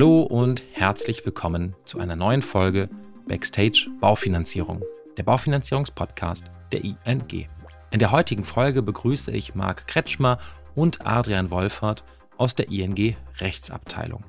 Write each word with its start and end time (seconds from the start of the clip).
Hallo 0.00 0.22
und 0.22 0.64
herzlich 0.72 1.26
willkommen 1.26 1.76
zu 1.84 2.00
einer 2.00 2.16
neuen 2.16 2.40
Folge 2.40 2.88
Backstage 3.28 3.90
Baufinanzierung, 4.00 4.82
der 5.18 5.24
Baufinanzierungspodcast 5.24 6.50
der 6.72 6.84
ING. 6.84 7.50
In 7.90 7.98
der 7.98 8.10
heutigen 8.10 8.42
Folge 8.42 8.80
begrüße 8.80 9.30
ich 9.30 9.54
Marc 9.54 9.86
Kretschmer 9.86 10.38
und 10.74 11.06
Adrian 11.06 11.50
Wolfert 11.50 12.02
aus 12.38 12.54
der 12.54 12.70
ING 12.70 13.14
Rechtsabteilung. 13.40 14.24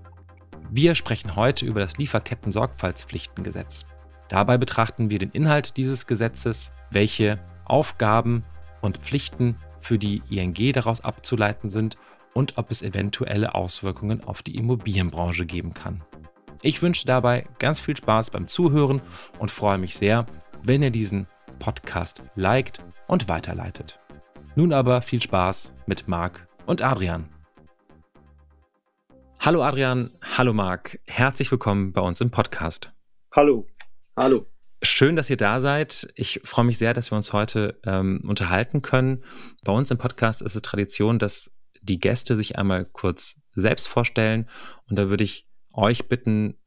Wir 0.69 0.93
sprechen 0.93 1.37
heute 1.37 1.65
über 1.65 1.79
das 1.79 1.97
Lieferketten-Sorgfaltspflichtengesetz. 1.97 3.85
Dabei 4.27 4.57
betrachten 4.57 5.09
wir 5.09 5.19
den 5.19 5.31
Inhalt 5.31 5.77
dieses 5.77 6.05
Gesetzes, 6.05 6.73
welche 6.89 7.39
Aufgaben 7.63 8.43
und 8.81 8.97
Pflichten 8.97 9.55
für 9.79 9.97
die 9.97 10.21
ING 10.29 10.73
daraus 10.73 10.99
abzuleiten 10.99 11.69
sind 11.69 11.95
und 12.33 12.57
ob 12.57 12.71
es 12.71 12.81
eventuelle 12.81 13.55
Auswirkungen 13.55 14.23
auf 14.23 14.41
die 14.41 14.55
Immobilienbranche 14.55 15.45
geben 15.45 15.73
kann. 15.73 16.03
Ich 16.61 16.81
wünsche 16.81 17.05
dabei 17.05 17.47
ganz 17.59 17.79
viel 17.79 17.97
Spaß 17.97 18.29
beim 18.29 18.47
Zuhören 18.47 19.01
und 19.39 19.49
freue 19.49 19.77
mich 19.77 19.95
sehr, 19.95 20.25
wenn 20.63 20.83
ihr 20.83 20.91
diesen 20.91 21.27
Podcast 21.59 22.23
liked 22.35 22.83
und 23.07 23.27
weiterleitet. 23.27 23.99
Nun 24.55 24.73
aber 24.73 25.01
viel 25.01 25.21
Spaß 25.21 25.73
mit 25.85 26.07
Marc 26.07 26.47
und 26.65 26.81
Adrian. 26.81 27.29
Hallo 29.39 29.63
Adrian, 29.63 30.11
hallo 30.21 30.53
Marc, 30.53 30.99
herzlich 31.07 31.49
willkommen 31.51 31.93
bei 31.93 32.01
uns 32.01 32.21
im 32.21 32.29
Podcast. 32.29 32.91
Hallo, 33.35 33.65
hallo. 34.15 34.45
Schön, 34.83 35.15
dass 35.15 35.29
ihr 35.29 35.37
da 35.37 35.59
seid. 35.59 36.11
Ich 36.15 36.41
freue 36.43 36.65
mich 36.65 36.77
sehr, 36.77 36.93
dass 36.93 37.11
wir 37.11 37.15
uns 37.15 37.33
heute 37.33 37.79
ähm, 37.85 38.21
unterhalten 38.27 38.81
können. 38.81 39.23
Bei 39.63 39.71
uns 39.71 39.89
im 39.89 39.97
Podcast 39.97 40.41
ist 40.41 40.55
es 40.55 40.61
Tradition, 40.61 41.17
dass 41.17 41.55
die 41.81 41.99
Gäste 41.99 42.35
sich 42.35 42.57
einmal 42.57 42.85
kurz 42.85 43.37
selbst 43.53 43.87
vorstellen. 43.87 44.47
Und 44.89 44.97
da 44.97 45.09
würde 45.09 45.23
ich 45.23 45.47
euch 45.73 46.07
bitten, 46.07 46.57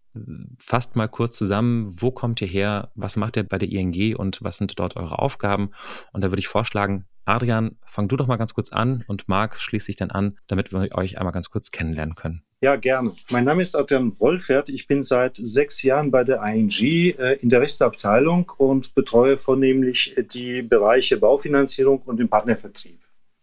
fasst 0.59 0.97
mal 0.97 1.09
kurz 1.09 1.37
zusammen, 1.37 1.95
wo 2.01 2.11
kommt 2.11 2.41
ihr 2.41 2.49
her, 2.49 2.93
was 2.95 3.17
macht 3.17 3.37
ihr 3.37 3.43
bei 3.43 3.59
der 3.59 3.71
ING 3.71 4.17
und 4.17 4.43
was 4.43 4.59
sind 4.59 4.79
dort 4.79 4.97
eure 4.97 5.19
Aufgaben? 5.19 5.71
Und 6.13 6.23
da 6.23 6.31
würde 6.31 6.41
ich 6.41 6.49
vorschlagen, 6.49 7.07
Adrian, 7.25 7.77
fang 7.87 8.09
du 8.09 8.17
doch 8.17 8.27
mal 8.27 8.37
ganz 8.37 8.55
kurz 8.55 8.71
an 8.71 9.03
und 9.07 9.29
Marc 9.29 9.59
schließt 9.59 9.87
sich 9.87 9.97
dann 9.97 10.11
an, 10.11 10.39
damit 10.47 10.73
wir 10.73 10.95
euch 10.95 11.19
einmal 11.19 11.33
ganz 11.33 11.51
kurz 11.51 11.71
kennenlernen 11.71 12.15
können. 12.15 12.43
Ja, 12.61 12.77
gerne. 12.77 13.13
Mein 13.31 13.45
Name 13.45 13.63
ist 13.63 13.75
Adrian 13.75 14.19
Wolfert. 14.21 14.69
Ich 14.69 14.87
bin 14.87 15.03
seit 15.03 15.37
sechs 15.37 15.83
Jahren 15.83 16.11
bei 16.11 16.25
der 16.25 16.43
ING 16.43 16.71
äh, 16.71 17.35
in 17.35 17.49
der 17.49 17.61
Rechtsabteilung 17.61 18.53
und 18.57 18.95
betreue 18.95 19.37
vornehmlich 19.37 20.15
die 20.33 20.63
Bereiche 20.63 21.17
Baufinanzierung 21.17 22.01
und 22.03 22.19
den 22.19 22.29
Partnervertrieb. 22.29 23.01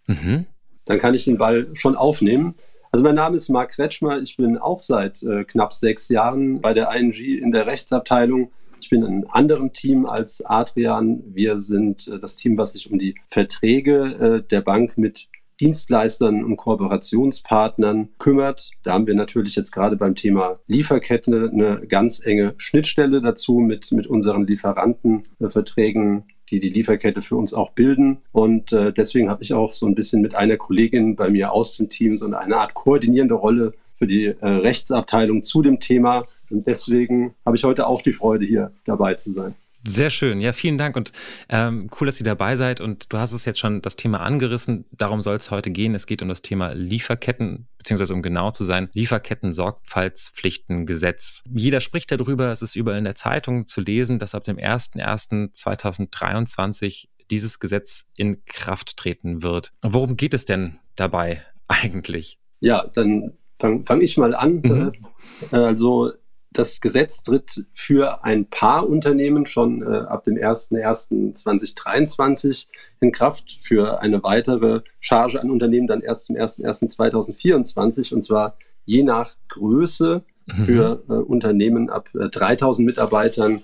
Mhm. 0.07 0.45
Dann 0.85 0.99
kann 0.99 1.13
ich 1.13 1.25
den 1.25 1.37
Ball 1.37 1.67
schon 1.73 1.95
aufnehmen. 1.95 2.55
Also 2.91 3.03
mein 3.03 3.15
Name 3.15 3.37
ist 3.37 3.49
Marc 3.49 3.71
Kretschmer. 3.71 4.19
Ich 4.21 4.35
bin 4.35 4.57
auch 4.57 4.79
seit 4.79 5.23
äh, 5.23 5.45
knapp 5.45 5.73
sechs 5.73 6.09
Jahren 6.09 6.59
bei 6.59 6.73
der 6.73 6.91
ING 6.93 7.13
in 7.13 7.51
der 7.51 7.65
Rechtsabteilung. 7.67 8.51
Ich 8.81 8.89
bin 8.89 9.03
in 9.03 9.07
einem 9.07 9.27
anderen 9.29 9.71
Team 9.71 10.05
als 10.05 10.43
Adrian. 10.43 11.23
Wir 11.27 11.59
sind 11.59 12.07
äh, 12.07 12.19
das 12.19 12.35
Team, 12.35 12.57
was 12.57 12.73
sich 12.73 12.91
um 12.91 12.99
die 12.99 13.15
Verträge 13.29 14.41
äh, 14.43 14.47
der 14.47 14.61
Bank 14.61 14.97
mit 14.97 15.29
Dienstleistern 15.61 16.43
und 16.43 16.57
Kooperationspartnern 16.57 18.09
kümmert. 18.17 18.71
Da 18.83 18.93
haben 18.93 19.05
wir 19.05 19.13
natürlich 19.13 19.55
jetzt 19.55 19.71
gerade 19.71 19.95
beim 19.95 20.15
Thema 20.15 20.59
Lieferkette 20.65 21.51
eine 21.53 21.85
ganz 21.87 22.25
enge 22.25 22.55
Schnittstelle 22.57 23.21
dazu 23.21 23.59
mit, 23.59 23.91
mit 23.91 24.07
unseren 24.07 24.47
Lieferantenverträgen 24.47 26.25
die 26.51 26.59
die 26.59 26.69
Lieferkette 26.69 27.21
für 27.21 27.37
uns 27.37 27.53
auch 27.53 27.71
bilden. 27.71 28.19
Und 28.31 28.73
äh, 28.73 28.91
deswegen 28.93 29.29
habe 29.29 29.41
ich 29.41 29.53
auch 29.53 29.73
so 29.73 29.87
ein 29.87 29.95
bisschen 29.95 30.21
mit 30.21 30.35
einer 30.35 30.57
Kollegin 30.57 31.15
bei 31.15 31.29
mir 31.29 31.53
aus 31.53 31.77
dem 31.77 31.89
Team 31.89 32.17
so 32.17 32.25
eine 32.25 32.57
Art 32.57 32.73
koordinierende 32.73 33.35
Rolle 33.35 33.73
für 33.95 34.05
die 34.05 34.25
äh, 34.25 34.47
Rechtsabteilung 34.47 35.43
zu 35.43 35.61
dem 35.61 35.79
Thema. 35.79 36.25
Und 36.49 36.67
deswegen 36.67 37.33
habe 37.45 37.55
ich 37.55 37.63
heute 37.63 37.87
auch 37.87 38.01
die 38.01 38.13
Freude, 38.13 38.45
hier 38.45 38.71
dabei 38.85 39.13
zu 39.15 39.31
sein. 39.31 39.55
Sehr 39.83 40.11
schön. 40.11 40.39
Ja, 40.41 40.53
vielen 40.53 40.77
Dank 40.77 40.95
und 40.95 41.11
ähm, 41.49 41.89
cool, 41.99 42.05
dass 42.05 42.19
ihr 42.19 42.23
dabei 42.23 42.55
seid. 42.55 42.81
Und 42.81 43.11
du 43.11 43.17
hast 43.17 43.31
es 43.31 43.45
jetzt 43.45 43.57
schon 43.59 43.81
das 43.81 43.95
Thema 43.95 44.21
angerissen. 44.21 44.85
Darum 44.91 45.23
soll 45.23 45.33
es 45.35 45.49
heute 45.49 45.71
gehen. 45.71 45.95
Es 45.95 46.05
geht 46.05 46.21
um 46.21 46.27
das 46.27 46.43
Thema 46.43 46.73
Lieferketten, 46.73 47.67
beziehungsweise 47.79 48.13
um 48.13 48.21
genau 48.21 48.51
zu 48.51 48.63
sein, 48.63 48.89
Lieferketten-Sorgfaltspflichtengesetz. 48.93 51.41
Jeder 51.51 51.81
spricht 51.81 52.11
darüber. 52.11 52.51
Es 52.51 52.61
ist 52.61 52.75
überall 52.75 52.99
in 52.99 53.05
der 53.05 53.15
Zeitung 53.15 53.65
zu 53.65 53.81
lesen, 53.81 54.19
dass 54.19 54.35
ab 54.35 54.43
dem 54.43 54.57
01.01.2023 54.57 57.07
dieses 57.31 57.59
Gesetz 57.59 58.05
in 58.17 58.45
Kraft 58.45 58.97
treten 58.97 59.41
wird. 59.41 59.73
Worum 59.81 60.15
geht 60.15 60.35
es 60.35 60.45
denn 60.45 60.77
dabei 60.95 61.41
eigentlich? 61.67 62.37
Ja, 62.59 62.85
dann 62.93 63.33
fange 63.55 63.83
fang 63.83 63.99
ich 64.01 64.15
mal 64.17 64.35
an. 64.35 64.61
Mhm. 64.63 64.91
Äh, 65.51 65.57
also 65.57 66.11
das 66.51 66.81
Gesetz 66.81 67.23
tritt 67.23 67.65
für 67.73 68.25
ein 68.25 68.45
paar 68.45 68.87
Unternehmen 68.87 69.45
schon 69.45 69.81
äh, 69.81 69.85
ab 69.85 70.25
dem 70.25 70.35
01.01.2023 70.35 72.67
in 72.99 73.13
Kraft, 73.13 73.57
für 73.61 74.01
eine 74.01 74.21
weitere 74.23 74.81
Charge 74.99 75.41
an 75.41 75.49
Unternehmen 75.49 75.87
dann 75.87 76.01
erst 76.01 76.25
zum 76.25 76.35
01.01.2024 76.35 78.13
und 78.13 78.21
zwar 78.21 78.57
je 78.85 79.03
nach 79.03 79.35
Größe 79.47 80.25
mhm. 80.47 80.63
für 80.63 81.03
äh, 81.07 81.13
Unternehmen 81.13 81.89
ab 81.89 82.09
äh, 82.15 82.27
3000 82.27 82.85
Mitarbeitern 82.85 83.61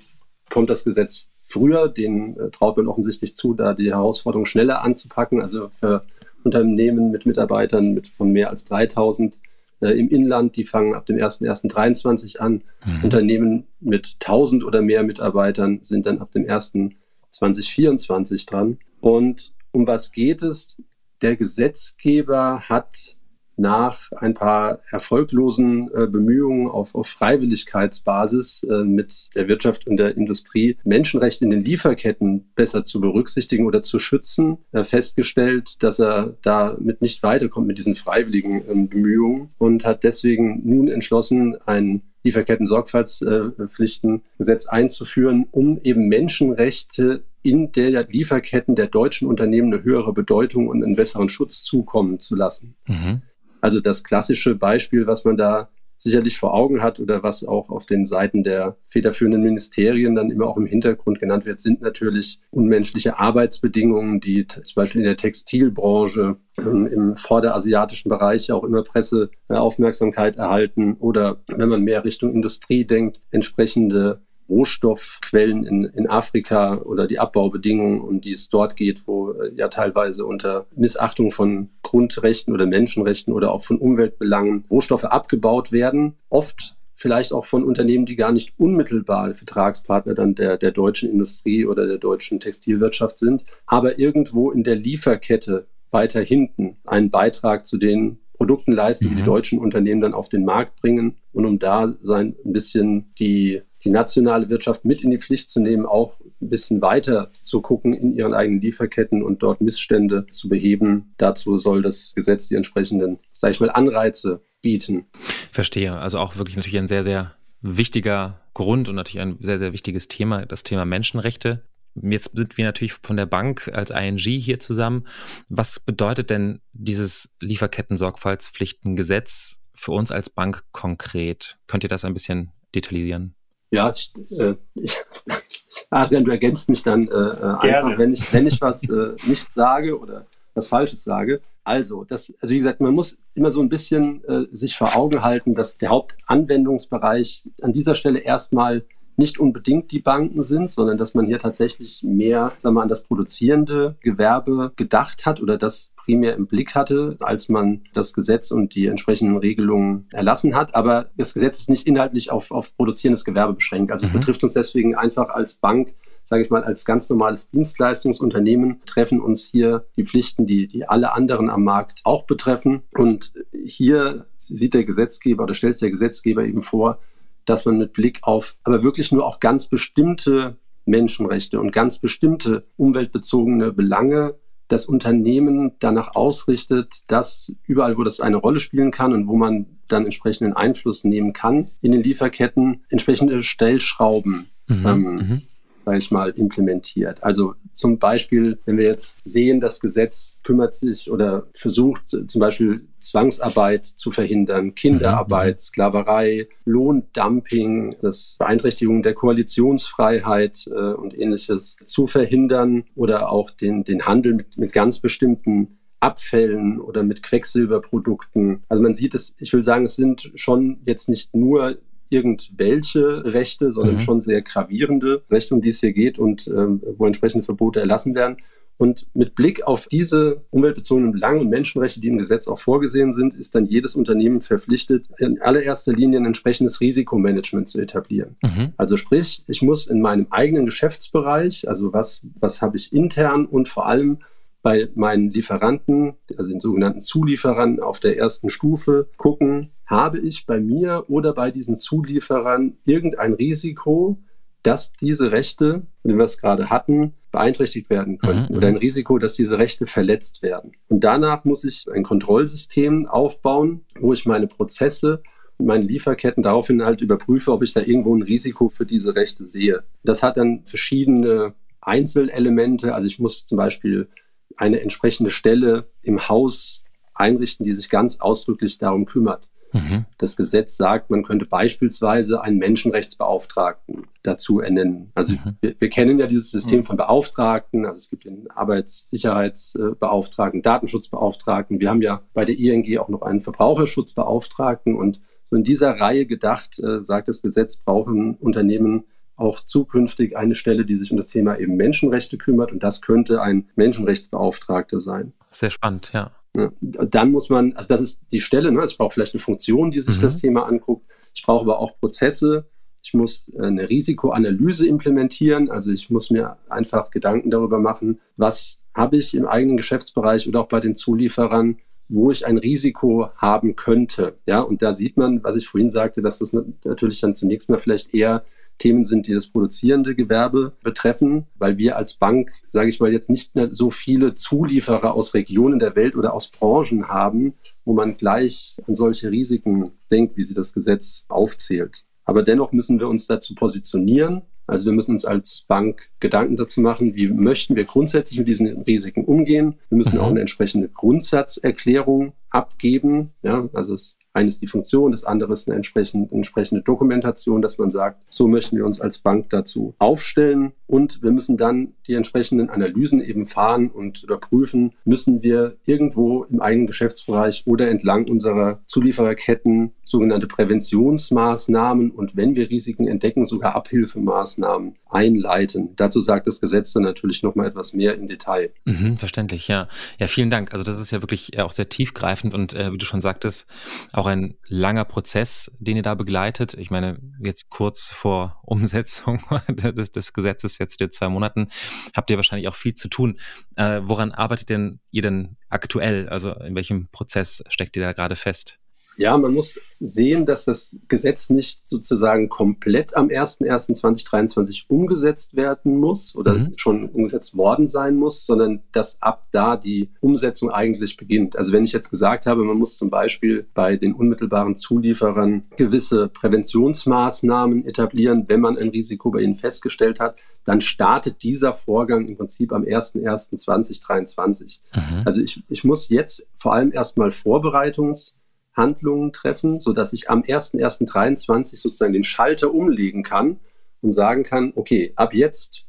kommt 0.50 0.69
das 0.69 0.86
Gesetz 0.86 1.34
früher. 1.42 1.90
Den 1.90 2.40
äh, 2.40 2.52
traut 2.52 2.78
man 2.78 2.88
offensichtlich 2.88 3.36
zu, 3.36 3.54
da 3.54 3.74
die 3.74 3.92
Herausforderung 3.92 4.46
schneller 4.46 4.81
anzupacken. 4.81 5.42
Also 5.42 5.68
für 5.69 6.06
Unternehmen 6.44 7.12
mit 7.12 7.25
Mitarbeitern 7.25 7.94
mit 7.94 8.08
von 8.08 8.31
mehr 8.31 8.50
als 8.50 8.64
3000 8.66 9.36
äh, 9.36 9.40
im 9.81 10.09
Inland, 10.09 10.55
die 10.55 10.63
fangen 10.63 10.95
ab 10.95 11.05
dem 11.05 11.17
01.01.23 11.17 12.38
an. 12.38 12.63
Mhm. 12.85 13.03
Unternehmen 13.03 13.67
mit 13.79 14.15
1000 14.21 14.63
oder 14.63 14.81
mehr 14.81 15.03
Mitarbeitern 15.03 15.79
sind 15.83 16.05
dann 16.05 16.19
ab 16.19 16.31
dem 16.31 16.45
1.2024 16.45 18.49
dran. 18.49 18.79
Und 18.99 19.53
um 19.71 19.88
was 19.88 20.11
geht 20.11 20.41
es? 20.41 20.81
Der 21.21 21.35
Gesetzgeber 21.35 22.61
hat 22.61 23.16
nach 23.57 24.12
ein 24.13 24.34
paar 24.34 24.79
erfolglosen 24.91 25.90
äh, 25.94 26.07
Bemühungen 26.07 26.69
auf, 26.69 26.95
auf 26.95 27.07
Freiwilligkeitsbasis 27.07 28.63
äh, 28.63 28.84
mit 28.84 29.29
der 29.35 29.47
Wirtschaft 29.47 29.88
und 29.88 29.97
der 29.97 30.16
Industrie 30.16 30.78
Menschenrechte 30.84 31.45
in 31.45 31.51
den 31.51 31.62
Lieferketten 31.62 32.51
besser 32.56 32.84
zu 32.84 33.01
berücksichtigen 33.01 33.66
oder 33.66 33.81
zu 33.81 34.00
schützen, 34.00 34.59
äh, 34.72 34.84
festgestellt, 34.84 35.81
dass 35.84 36.00
er 36.00 36.35
damit 36.44 37.01
nicht 37.01 37.23
weiterkommt 37.23 37.68
mit 37.68 37.78
diesen 37.78 37.95
freiwilligen 37.95 38.63
ähm, 38.69 38.90
Bemühungen 38.90 39.50
und 39.57 39.85
hat 39.85 40.03
deswegen 40.03 40.62
nun 40.63 40.88
entschlossen, 40.88 41.57
ein 41.66 42.03
Lieferketten-Sorgfaltspflichtengesetz 42.24 44.68
einzuführen, 44.68 45.47
um 45.51 45.79
eben 45.84 46.07
Menschenrechte 46.07 47.24
in 47.44 47.72
der 47.72 48.07
Lieferketten 48.07 48.75
der 48.75 48.88
deutschen 48.88 49.28
Unternehmen 49.28 49.72
eine 49.74 49.84
höhere 49.84 50.13
Bedeutung 50.13 50.68
und 50.68 50.84
einen 50.84 50.95
besseren 50.95 51.29
Schutz 51.29 51.63
zukommen 51.63 52.19
zu 52.19 52.35
lassen. 52.35 52.75
Mhm. 52.88 53.22
Also 53.67 53.81
das 53.81 54.05
klassische 54.05 54.55
Beispiel, 54.55 55.07
was 55.07 55.25
man 55.25 55.35
da 55.35 55.67
sicherlich 55.97 56.38
vor 56.38 56.53
Augen 56.53 56.81
hat 56.81 57.01
oder 57.01 57.22
was 57.22 57.44
auch 57.44 57.69
auf 57.69 57.85
den 57.85 58.05
Seiten 58.05 58.41
der 58.41 58.78
federführenden 58.88 59.44
Ministerien 59.44 60.16
dann 60.16 60.29
immer 60.29 60.47
auch 60.47 60.55
im 60.55 60.66
Hintergrund 60.66 61.19
genannt 61.19 61.45
wird, 61.45 61.59
sind 61.59 61.81
natürlich 61.81 62.39
unmenschliche 62.50 63.19
Arbeitsbedingungen, 63.19 64.22
die 64.22 64.47
zum 64.47 64.63
Beispiel 64.73 65.01
in 65.01 65.07
der 65.07 65.17
Textilbranche 65.17 66.38
ähm, 66.59 66.88
im 66.88 67.17
vorderasiatischen 67.17 68.07
Bereich 68.07 68.53
auch 68.53 68.63
immer 68.63 68.83
Presseaufmerksamkeit 68.83 70.38
erhalten 70.38 70.94
oder 70.94 71.44
wenn 71.53 71.67
man 71.67 71.81
mehr 71.81 72.06
Richtung 72.06 72.31
Industrie 72.31 72.85
denkt, 72.85 73.19
entsprechende 73.31 74.22
Rohstoffquellen 74.50 75.63
in, 75.66 75.84
in 75.85 76.08
Afrika 76.08 76.77
oder 76.77 77.07
die 77.07 77.19
Abbaubedingungen, 77.19 78.01
um 78.01 78.21
die 78.21 78.31
es 78.31 78.50
dort 78.50 78.75
geht, 78.75 79.07
wo 79.07 79.31
äh, 79.31 79.51
ja 79.56 79.68
teilweise 79.68 80.25
unter 80.25 80.68
Missachtung 80.75 81.31
von 81.31 81.69
Grundrechten 81.81 82.54
oder 82.54 82.66
Menschenrechten 82.66 83.33
oder 83.33 83.51
auch 83.51 83.63
von 83.63 83.77
Umweltbelangen 83.77 84.66
Rohstoffe 84.69 85.06
abgebaut 85.06 85.71
werden. 85.71 86.16
Oft 86.30 86.75
vielleicht 86.94 87.31
auch 87.31 87.45
von 87.45 87.63
Unternehmen, 87.63 88.06
die 88.06 88.16
gar 88.16 88.31
nicht 88.31 88.54
unmittelbar 88.57 89.33
Vertragspartner 89.33 90.16
dann 90.16 90.33
der, 90.33 90.57
der 90.57 90.71
deutschen 90.71 91.12
Industrie 91.12 91.66
oder 91.66 91.86
der 91.86 92.00
deutschen 92.00 92.39
Textilwirtschaft 92.39 93.19
sind, 93.19 93.44
aber 93.68 94.00
irgendwo 94.00 94.51
in 94.51 94.63
der 94.63 94.75
Lieferkette 94.75 95.68
weiter 95.92 96.21
hinten 96.21 96.77
einen 96.86 97.12
Beitrag 97.12 97.66
zu 97.66 97.77
den 97.77 98.19
Produkten 98.33 98.71
leisten, 98.71 99.10
die 99.10 99.16
die 99.16 99.21
mhm. 99.21 99.27
deutschen 99.27 99.60
Unternehmen 99.60 100.01
dann 100.01 100.13
auf 100.13 100.30
den 100.30 100.45
Markt 100.45 100.81
bringen 100.81 101.18
und 101.33 101.45
um 101.45 101.60
da 101.60 101.88
sein 102.01 102.36
ein 102.45 102.54
bisschen 102.54 103.13
die 103.19 103.62
die 103.88 103.92
nationale 103.92 104.50
Wirtschaft 104.50 104.84
mit 104.84 105.01
in 105.01 105.12
die 105.12 105.18
Pflicht 105.18 105.50
zu 105.50 105.62
nehmen, 105.62 105.86
auch 105.86 106.19
ein 106.42 106.50
bisschen 106.50 106.81
weiter 106.81 107.31
zu 107.42 107.62
gucken 107.62 107.94
in 107.94 108.13
ihren 108.13 108.34
eigenen 108.34 108.60
Lieferketten 108.60 109.24
und 109.24 109.42
dort 109.42 109.62
Missstände 109.62 110.25
zu 110.30 110.50
beheben. 110.50 111.13
Dazu 111.16 111.57
soll 111.57 111.81
das 111.81 112.12
Gesetz 112.13 112.50
die 112.50 112.56
entsprechenden, 112.56 113.19
sage 113.31 113.54
ich 113.54 113.62
mal, 113.62 113.69
Anreize 113.69 114.42
bieten. 114.62 115.06
Verstehe. 115.54 115.94
Also 115.94 116.19
auch 116.19 116.36
wirklich 116.36 116.57
natürlich 116.57 116.78
ein 116.78 116.89
sehr, 116.89 117.06
sehr 117.06 117.34
wichtiger 117.62 118.42
Grund 118.54 118.89
und 118.89 118.95
natürlich 118.95 119.22
ein 119.22 119.38
sehr, 119.39 119.57
sehr 119.57 119.72
wichtiges 119.72 120.10
Thema, 120.10 120.45
das 120.45 120.63
Thema 120.63 120.83
Menschenrechte. 120.83 121.63
Jetzt 121.95 122.36
sind 122.36 122.57
wir 122.57 122.66
natürlich 122.66 122.95
von 123.01 123.16
der 123.16 123.25
Bank 123.25 123.72
als 123.74 123.90
ING 123.90 124.18
hier 124.18 124.60
zusammen. 124.60 125.07
Was 125.50 125.80
bedeutet 125.80 126.30
denn 126.30 126.60
dieses 126.74 127.33
Lieferketten-Sorgfaltspflichtengesetz 127.42 129.62
für 129.74 129.94
uns 129.94 130.12
als 130.12 130.30
Bank 130.30 130.66
konkret? 130.74 131.57
Könnt 131.68 131.86
ihr 131.86 131.90
das 131.90 132.04
ein 132.04 132.13
bisschen 132.13 132.51
detaillieren? 132.75 133.37
Ja, 133.72 133.92
ich, 133.94 134.12
äh, 134.40 134.56
ich, 134.75 134.98
Adrian, 135.90 136.24
du 136.24 136.31
ergänzt 136.31 136.69
mich 136.69 136.84
dann 136.84 137.08
äh, 137.08 137.14
äh 137.14 137.58
einfach, 137.60 137.98
wenn 137.98 138.14
ich, 138.14 138.31
wenn 138.34 138.48
ich 138.48 138.62
was 138.62 138.88
äh, 138.90 139.16
nicht 139.25 139.52
sage 139.52 140.00
oder 140.00 140.25
was 140.54 140.68
Falsches 140.68 141.04
sage. 141.04 141.42
Also, 141.64 142.06
das, 142.06 142.34
also 142.40 142.54
wie 142.54 142.60
gesagt, 142.60 142.80
man 142.80 142.94
muss 142.94 143.18
immer 143.34 143.52
so 143.52 143.62
ein 143.62 143.68
bisschen 143.68 144.24
äh, 144.24 144.46
sich 144.52 144.78
vor 144.78 144.96
Augen 144.96 145.22
halten, 145.22 145.54
dass 145.54 145.78
der 145.78 145.90
Hauptanwendungsbereich 145.90 147.44
an 147.62 147.74
dieser 147.74 147.96
Stelle 147.96 148.19
erstmal 148.19 148.86
nicht 149.18 149.40
unbedingt 149.40 149.92
die 149.92 150.00
Banken 150.00 150.44
sind, 150.44 150.72
sondern 150.72 150.98
dass 150.98 151.14
man 151.14 151.25
hier 151.25 151.40
tatsächlich 151.40 152.04
mehr 152.04 152.54
sagen 152.58 152.75
wir, 152.75 152.84
an 152.84 152.88
das 152.88 153.04
produzierende 153.04 153.96
Gewerbe 154.00 154.72
gedacht 154.75 155.25
hat 155.25 155.42
oder 155.42 155.58
das 155.58 155.92
primär 156.07 156.36
im 156.36 156.48
Blick 156.48 156.74
hatte, 156.74 157.18
als 157.19 157.50
man 157.50 157.81
das 157.94 158.13
Gesetz 158.13 158.51
und 158.51 158.75
die 158.75 158.88
entsprechenden 158.88 159.36
Regelungen 159.38 160.07
erlassen 160.13 160.56
hat. 160.56 160.74
Aber 160.74 161.09
das 161.18 161.33
Gesetz 161.33 161.59
ist 161.59 161.69
nicht 161.69 161.86
inhaltlich 161.86 162.31
auf, 162.31 162.51
auf 162.51 162.75
produzierendes 162.77 163.25
Gewerbe 163.25 163.54
beschränkt. 163.54 163.92
Also 163.92 164.07
mhm. 164.07 164.13
es 164.13 164.19
betrifft 164.19 164.44
uns 164.44 164.54
deswegen 164.54 164.95
einfach 164.95 165.30
als 165.30 165.56
Bank 165.56 165.94
sage 166.24 166.44
ich 166.44 166.50
mal, 166.50 166.65
als 166.65 166.83
ganz 166.83 167.09
normales 167.09 167.51
Dienstleistungsunternehmen 167.51 168.81
treffen 168.86 169.21
uns 169.21 169.45
hier 169.45 169.86
die 169.95 170.06
Pflichten, 170.06 170.45
die, 170.45 170.68
die 170.68 170.86
alle 170.86 171.13
anderen 171.13 171.50
am 171.50 171.63
Markt 171.63 172.01
auch 172.04 172.25
betreffen. 172.25 172.83
Und 172.94 173.31
hier 173.54 174.25
sieht 174.36 174.74
der 174.74 174.83
Gesetzgeber 174.83 175.44
oder 175.44 175.54
stellt 175.54 175.81
der 175.81 175.89
Gesetzgeber 175.89 176.44
eben 176.44 176.62
vor, 176.62 177.00
dass 177.45 177.63
man 177.63 177.77
mit 177.77 177.94
Blick 177.94 178.19
auf 178.24 178.57
aber 178.65 178.83
wirklich 178.83 179.13
nur 179.13 179.25
auch 179.25 179.39
ganz 179.39 179.69
bestimmte 179.69 180.57
Menschenrechte 180.83 181.62
und 181.62 181.71
ganz 181.71 182.00
bestimmte 182.00 182.65
umweltbezogene 182.75 183.71
Belange 183.71 184.36
das 184.68 184.86
Unternehmen 184.86 185.74
danach 185.80 186.16
ausrichtet, 186.16 187.04
dass 187.08 187.56
überall, 187.66 187.98
wo 187.98 188.04
das 188.04 188.19
eine 188.19 188.38
Rolle 188.38 188.60
spielen 188.60 188.92
kann 188.92 189.14
und 189.14 189.28
wo 189.28 189.36
man 189.36 189.66
dann 189.88 190.06
entsprechenden 190.06 190.54
Einfluss 190.54 191.04
nehmen 191.04 191.34
kann 191.34 191.69
in 191.81 191.92
den 191.92 192.04
Lieferketten, 192.04 192.84
entsprechende 192.90 193.42
Stellschrauben 193.42 194.50
mhm, 194.68 194.86
ähm, 194.86 195.02
mhm 195.02 195.42
sage 195.88 196.00
ich 196.00 196.12
mal, 196.12 196.31
implementiert. 196.31 197.24
Also 197.24 197.54
zum 197.72 197.98
Beispiel, 197.98 198.60
wenn 198.66 198.78
wir 198.78 198.84
jetzt 198.84 199.19
sehen, 199.24 199.62
das 199.62 199.80
Gesetz 199.80 200.42
kümmert 200.44 200.75
sich 200.75 201.10
oder 201.10 201.48
versucht 201.54 202.10
zum 202.10 202.39
Beispiel 202.42 202.89
Zwangsarbeit 203.00 203.86
zu 203.86 204.12
verhindern, 204.12 204.75
Kinderarbeit, 204.75 205.56
mhm. 205.56 205.60
Sklaverei, 205.60 206.50
Lohndumping, 206.66 207.95
das 208.01 208.36
Beeinträchtigung 208.38 209.01
der 209.01 209.13
Koalitionsfreiheit 209.13 210.68
äh, 210.68 210.92
und 210.92 211.18
ähnliches 211.18 211.78
zu 211.86 212.06
verhindern 212.06 212.83
oder 212.95 213.31
auch 213.31 213.50
den, 213.50 213.86
den 213.86 214.06
Handel 214.06 214.33
mit, 214.33 214.57
mit 214.57 214.74
ganz 214.74 215.00
bestimmten 215.00 215.78
Abfällen 216.01 216.81
oder 216.81 217.04
mit 217.04 217.24
Quecksilberprodukten. 217.24 218.62
Also 218.68 218.83
man 218.83 218.94
sieht 218.94 219.16
es, 219.16 219.36
ich 219.40 219.54
will 219.54 219.63
sagen, 219.63 219.86
es 219.86 219.95
sind 219.95 220.31
schon 220.36 220.81
jetzt 220.86 221.07
nicht 221.07 221.33
nur 221.33 221.78
irgendwelche 222.09 223.25
Rechte, 223.25 223.71
sondern 223.71 223.95
mhm. 223.95 224.00
schon 224.00 224.21
sehr 224.21 224.42
gravierende 224.42 225.24
Rechte, 225.30 225.56
um 225.56 225.62
die 225.62 225.69
es 225.69 225.80
hier 225.80 225.94
geht 225.94 226.19
und 226.19 226.48
ähm, 226.48 226.81
wo 226.98 227.06
entsprechende 227.06 227.44
Verbote 227.44 227.80
erlassen 227.80 228.15
werden. 228.15 228.38
Und 228.77 229.07
mit 229.15 229.33
Blick 229.33 229.63
auf 229.63 229.88
diese 229.88 230.44
umweltbezogenen 230.51 231.12
Belange 231.12 231.39
und 231.39 231.50
Menschenrechte, 231.50 232.00
die 232.00 232.09
im 232.09 232.19
Gesetz 232.19 232.48
auch 232.48 232.59
vorgesehen 232.59 233.12
sind, 233.12 233.36
ist 233.36 233.56
dann 233.56 233.65
jedes 233.65 233.95
Unternehmen 233.95 234.39
verpflichtet, 234.39 235.07
in 235.18 235.42
allererster 235.42 235.94
Linie 235.94 236.19
ein 236.19 236.25
entsprechendes 236.25 236.80
Risikomanagement 236.80 237.68
zu 237.68 237.81
etablieren. 237.81 238.38
Mhm. 238.44 238.74
Also 238.77 238.95
sprich, 238.95 239.44
ich 239.48 239.63
muss 239.63 239.88
in 239.88 240.00
meinem 240.00 240.27
eigenen 240.30 240.65
Geschäftsbereich, 240.65 241.68
also 241.68 241.92
was, 241.92 242.21
was 242.39 242.62
habe 242.62 242.77
ich 242.77 242.94
intern 242.94 243.48
und 243.48 243.68
vor 243.68 243.88
allem 243.88 244.19
bei 244.62 244.89
meinen 244.94 245.31
Lieferanten, 245.31 246.13
also 246.38 246.50
den 246.50 246.59
sogenannten 246.59 247.01
Zulieferern 247.01 247.80
auf 247.80 248.00
der 248.00 248.18
ersten 248.18 248.50
Stufe, 248.50 249.09
gucken, 249.18 249.71
habe 249.88 250.19
ich 250.19 250.45
bei 250.45 250.60
mir 250.60 251.06
oder 251.07 251.34
bei 251.34 251.50
diesen 251.51 251.78
Zulieferern 251.78 252.78
irgendein 252.86 253.34
Risiko, 253.34 254.19
dass 254.63 254.92
diese 254.92 255.31
Rechte, 255.31 255.86
von 256.01 256.10
denen 256.10 256.19
wir 256.19 256.25
es 256.25 256.39
gerade 256.39 256.69
hatten, 256.69 257.13
beeinträchtigt 257.31 257.89
werden 257.89 258.18
könnten 258.18 258.51
mhm. 258.51 258.57
oder 258.57 258.68
ein 258.68 258.74
mhm. 258.75 258.80
Risiko, 258.80 259.18
dass 259.18 259.36
diese 259.36 259.57
Rechte 259.57 259.88
verletzt 259.88 260.42
werden. 260.42 260.74
Und 260.89 261.04
danach 261.04 261.45
muss 261.45 261.63
ich 261.63 261.86
ein 261.94 262.04
Kontrollsystem 262.04 263.06
aufbauen, 263.07 263.86
wo 264.00 264.12
ich 264.13 264.25
meine 264.25 264.48
Prozesse 264.48 265.22
und 265.57 265.68
meine 265.68 265.86
Lieferketten 265.86 266.44
daraufhin 266.44 266.83
halt 266.83 267.01
überprüfe, 267.01 267.51
ob 267.51 267.63
ich 267.63 267.74
da 267.74 267.81
irgendwo 267.81 268.16
ein 268.16 268.22
Risiko 268.22 268.69
für 268.69 268.86
diese 268.86 269.16
Rechte 269.16 269.45
sehe. 269.45 269.83
Das 270.04 270.22
hat 270.22 270.38
dann 270.38 270.63
verschiedene 270.66 271.54
Einzelelemente. 271.80 272.94
Also 272.94 273.07
ich 273.07 273.19
muss 273.19 273.48
zum 273.48 273.57
Beispiel 273.57 274.10
eine 274.57 274.81
entsprechende 274.81 275.30
Stelle 275.30 275.90
im 276.01 276.28
Haus 276.28 276.83
einrichten, 277.13 277.66
die 277.66 277.74
sich 277.74 277.90
ganz 277.90 278.19
ausdrücklich 278.19 278.78
darum 278.78 279.06
kümmert. 279.06 279.48
Mhm. 279.74 280.06
Das 280.18 280.38
Gesetz 280.38 280.78
sagt, 280.78 281.10
man 281.10 281.24
könnte 281.24 281.46
beispielsweise 281.46 282.42
einen 282.42 282.58
Menschenrechtsbeauftragten 282.58 284.08
dazu 284.24 284.60
ernennen. 284.60 285.12
Also 285.16 285.34
mhm. 285.34 285.58
wir, 285.62 285.75
wir, 285.80 285.90
kennen 285.90 286.18
ja 286.18 286.28
dieses 286.28 286.52
System 286.52 286.80
mhm. 286.80 286.86
von 286.86 286.98
Beauftragten. 286.98 287.86
Also 287.86 287.98
es 287.98 288.10
gibt 288.10 288.25
den 288.25 288.50
Arbeitssicherheitsbeauftragten, 288.52 290.62
Datenschutzbeauftragten. 290.62 291.80
Wir 291.80 291.90
haben 291.90 292.02
ja 292.02 292.22
bei 292.34 292.46
der 292.46 292.58
ING 292.58 292.98
auch 292.98 293.10
noch 293.10 293.22
einen 293.22 293.42
Verbraucherschutzbeauftragten. 293.42 294.96
Und 294.96 295.22
so 295.50 295.56
in 295.56 295.64
dieser 295.64 296.00
Reihe 296.00 296.25
gedacht, 296.25 296.80
äh, 296.80 297.00
sagt 297.00 297.28
das 297.28 297.42
Gesetz, 297.42 297.78
brauchen 297.78 298.36
Unternehmen 298.36 299.06
auch 299.36 299.62
zukünftig 299.62 300.36
eine 300.36 300.56
Stelle, 300.56 300.84
die 300.84 300.96
sich 300.96 301.12
um 301.12 301.18
das 301.18 301.28
Thema 301.28 301.58
eben 301.58 301.75
Menschenrechte 301.75 302.38
kümmert. 302.38 302.72
Und 302.72 302.84
das 302.84 303.02
könnte 303.02 303.42
ein 303.42 303.69
Menschenrechtsbeauftragter 303.75 305.00
sein. 305.00 305.34
Sehr 305.52 305.69
spannend, 305.69 306.12
ja. 306.14 306.31
Ja 306.57 306.71
dann 306.81 307.31
muss 307.31 307.50
man, 307.50 307.74
also 307.74 307.88
das 307.88 308.01
ist 308.01 308.21
die 308.31 308.42
Stelle, 308.42 308.71
ne? 308.71 308.83
ich 308.86 308.98
brauche 308.98 309.13
vielleicht 309.13 309.33
eine 309.33 309.42
Funktion, 309.42 309.92
die 309.92 310.01
sich 310.01 310.18
mhm. 310.18 310.21
das 310.21 310.38
Thema 310.39 310.65
anguckt. 310.65 311.06
Ich 311.33 311.44
brauche 311.44 311.62
aber 311.62 311.80
auch 311.80 311.98
Prozesse. 312.00 312.68
Ich 313.04 313.13
muss 313.13 313.51
eine 313.57 313.89
Risikoanalyse 313.89 314.88
implementieren. 314.88 315.69
Also 315.69 315.92
ich 315.92 316.09
muss 316.09 316.30
mir 316.30 316.57
einfach 316.69 317.12
Gedanken 317.12 317.51
darüber 317.51 317.80
machen, 317.80 318.19
was 318.36 318.83
habe 318.94 319.18
ich 319.18 319.36
im 319.36 319.45
eigenen 319.45 319.77
Geschäftsbereich 319.77 320.48
oder 320.48 320.62
auch 320.62 320.68
bei 320.68 320.80
den 320.80 320.95
Zulieferern 320.95 321.77
wo 322.09 322.31
ich 322.31 322.45
ein 322.45 322.57
Risiko 322.57 323.30
haben 323.36 323.75
könnte. 323.75 324.38
Ja, 324.45 324.62
und 324.62 324.81
da 324.81 324.94
sieht 324.94 325.18
man, 325.18 325.44
was 325.44 325.56
ich 325.56 325.68
vorhin 325.68 325.89
sagte, 325.89 326.21
dass 326.21 326.39
das 326.39 326.54
natürlich 326.54 327.19
dann 327.21 327.36
zunächst 327.36 327.69
mal 327.69 327.80
vielleicht 327.80 328.13
eher 328.13 328.44
Themen 328.77 329.03
sind, 329.03 329.27
die 329.27 329.33
das 329.33 329.47
produzierende 329.47 330.15
Gewerbe 330.15 330.74
betreffen, 330.83 331.47
weil 331.56 331.77
wir 331.77 331.97
als 331.97 332.13
Bank, 332.13 332.51
sage 332.68 332.90
ich 332.90 332.99
mal, 332.99 333.11
jetzt 333.11 333.30
nicht 333.30 333.56
mehr 333.56 333.73
so 333.73 333.92
viele 333.92 334.33
Zulieferer 334.33 335.13
aus 335.13 335.33
Regionen 335.33 335.80
der 335.80 335.95
Welt 335.95 336.16
oder 336.16 336.33
aus 336.33 336.47
Branchen 336.47 337.07
haben, 337.07 337.54
wo 337.85 337.94
man 337.94 338.18
gleich 338.18 338.75
an 338.87 338.95
solche 338.95 339.31
Risiken 339.31 339.92
denkt, 340.11 340.37
wie 340.37 340.44
sie 340.44 340.54
das 340.54 340.73
Gesetz 340.73 341.25
aufzählt. 341.30 342.06
Aber 342.25 342.44
dennoch 342.44 342.73
müssen 342.73 342.99
wir 342.99 343.07
uns 343.07 343.25
dazu 343.28 343.56
positionieren. 343.56 344.42
Also 344.68 344.85
wir 344.85 344.92
müssen 344.92 345.11
uns 345.11 345.23
als 345.23 345.63
Bank 345.66 346.09
Gedanken 346.19 346.57
dazu 346.57 346.81
machen, 346.81 347.16
wie 347.16 347.30
möchten 347.30 347.78
wir 347.78 347.85
grundsätzlich 347.85 348.37
mit 348.37 348.49
diesen 348.49 348.81
Risiken 348.81 349.23
umgehen. 349.23 349.75
Wir 349.87 349.97
müssen 349.97 350.19
auch 350.19 350.25
mhm. 350.25 350.31
eine 350.31 350.42
entsprechende 350.42 350.90
Grundsatzerklärung 350.90 352.33
abgeben. 352.49 353.31
Ja, 353.42 353.69
also 353.73 353.94
es 353.94 354.19
eines 354.37 354.59
die 354.59 354.68
Funktion, 354.68 355.11
das 355.11 355.23
andere 355.23 355.51
ist 355.51 355.68
eine 355.68 355.75
entsprechende, 355.75 356.33
entsprechende 356.33 356.83
Dokumentation, 356.83 357.61
dass 357.61 357.80
man 357.80 357.89
sagt, 357.89 358.21
so 358.30 358.47
möchten 358.47 358.77
wir 358.77 358.85
uns 358.85 359.01
als 359.01 359.18
Bank 359.18 359.49
dazu 359.49 359.95
aufstellen 359.97 360.73
und 360.85 361.23
wir 361.23 361.31
müssen 361.31 361.57
dann 361.57 361.94
die 362.06 362.13
entsprechenden 362.13 362.69
Analysen 362.69 363.19
eben 363.21 363.47
fahren 363.47 363.89
und 363.89 364.23
überprüfen, 364.23 364.94
müssen 365.06 365.42
wir 365.42 365.75
irgendwo 365.85 366.44
im 366.44 366.61
eigenen 366.61 366.87
Geschäftsbereich 366.87 367.63
oder 367.66 367.89
entlang 367.89 368.30
unserer 368.30 368.80
Zuliefererketten 368.85 369.94
sogenannte 370.04 370.47
Präventionsmaßnahmen 370.47 372.11
und 372.11 372.37
wenn 372.37 372.56
wir 372.56 372.69
Risiken 372.69 373.07
entdecken, 373.07 373.44
sogar 373.44 373.75
Abhilfemaßnahmen 373.75 374.95
einleiten. 375.09 375.95
Dazu 375.95 376.21
sagt 376.21 376.47
das 376.47 376.61
Gesetz 376.61 376.94
dann 376.94 377.04
natürlich 377.04 377.42
noch 377.42 377.56
mal 377.56 377.68
etwas 377.68 377.94
mehr 377.94 378.16
im 378.16 378.27
Detail. 378.27 378.71
Mhm, 378.85 379.18
verständlich, 379.18 379.68
ja. 379.68 379.87
Ja, 380.19 380.27
vielen 380.27 380.49
Dank. 380.49 380.73
Also 380.73 380.83
das 380.83 380.99
ist 380.99 381.11
ja 381.11 381.21
wirklich 381.21 381.59
auch 381.59 381.71
sehr 381.71 381.89
tiefgreifend 381.89 382.36
und 382.44 382.73
äh, 382.73 382.91
wie 382.91 382.97
du 382.97 383.06
schon 383.06 383.21
sagtest, 383.21 383.67
auch 384.13 384.27
auch 384.27 384.31
ein 384.31 384.57
langer 384.67 385.06
Prozess, 385.06 385.71
den 385.79 385.95
ihr 385.95 386.03
da 386.03 386.13
begleitet. 386.15 386.73
Ich 386.73 386.91
meine, 386.91 387.19
jetzt 387.39 387.69
kurz 387.69 388.09
vor 388.09 388.59
Umsetzung 388.65 389.41
des, 389.69 390.11
des 390.11 390.33
Gesetzes, 390.33 390.77
jetzt 390.77 390.99
in 390.99 391.11
zwei 391.11 391.29
Monaten, 391.29 391.69
habt 392.15 392.29
ihr 392.29 392.37
wahrscheinlich 392.37 392.67
auch 392.67 392.75
viel 392.75 392.94
zu 392.94 393.07
tun. 393.07 393.39
Äh, 393.75 394.01
woran 394.03 394.31
arbeitet 394.31 394.69
denn 394.69 394.99
ihr 395.11 395.21
denn 395.21 395.57
aktuell? 395.69 396.29
Also 396.29 396.53
in 396.53 396.75
welchem 396.75 397.09
Prozess 397.09 397.63
steckt 397.69 397.95
ihr 397.95 398.03
da 398.03 398.13
gerade 398.13 398.35
fest? 398.35 398.79
Ja, 399.18 399.36
man 399.38 399.54
muss 399.54 399.80
sehen, 400.00 400.45
dass 400.45 400.66
das 400.66 400.95
Gesetz 401.07 401.50
nicht 401.50 401.88
sozusagen 401.88 402.50
komplett 402.50 403.18
am 403.18 403.30
01.01.2023 403.30 404.83
umgesetzt 404.88 405.56
werden 405.56 405.97
muss 405.97 406.36
oder 406.36 406.54
mhm. 406.54 406.74
schon 406.76 407.09
umgesetzt 407.09 407.57
worden 407.57 407.88
sein 407.88 408.16
muss, 408.16 408.45
sondern 408.45 408.83
dass 408.92 409.19
ab 409.21 409.45
da 409.52 409.76
die 409.76 410.12
Umsetzung 410.19 410.69
eigentlich 410.69 411.18
beginnt. 411.18 411.57
Also 411.57 411.71
wenn 411.71 411.83
ich 411.83 411.94
jetzt 411.94 412.12
gesagt 412.12 412.45
habe, 412.45 412.64
man 412.64 412.78
muss 412.78 412.97
zum 412.97 413.09
Beispiel 413.09 413.66
bei 413.74 413.95
den 413.97 414.14
unmittelbaren 414.14 414.76
Zulieferern 414.76 415.64
gewisse 415.78 416.28
Präventionsmaßnahmen 416.28 417.86
etablieren, 417.86 418.45
wenn 418.47 418.62
man 418.62 418.78
ein 418.78 418.90
Risiko 418.90 419.31
bei 419.31 419.42
ihnen 419.42 419.56
festgestellt 419.56 420.19
hat, 420.19 420.36
dann 420.64 420.81
startet 420.81 421.42
dieser 421.44 421.74
Vorgang 421.74 422.28
im 422.28 422.38
Prinzip 422.38 422.71
am 422.71 422.83
01.01.2023. 422.83 424.81
Mhm. 424.94 425.21
Also 425.26 425.42
ich, 425.42 425.64
ich 425.69 425.83
muss 425.83 426.09
jetzt 426.09 426.47
vor 426.57 426.74
allem 426.74 426.92
erstmal 426.92 427.30
Vorbereitungs- 427.30 428.36
Handlungen 428.78 429.34
treffen, 429.34 429.80
sodass 429.80 430.14
ich 430.14 430.30
am 430.30 430.42
01.01.23 430.42 431.78
sozusagen 431.78 432.14
den 432.14 432.24
Schalter 432.24 432.74
umlegen 432.74 433.24
kann 433.24 433.60
und 434.02 434.14
sagen 434.14 434.44
kann, 434.44 434.72
okay, 434.76 435.12
ab 435.16 435.34
jetzt, 435.34 435.86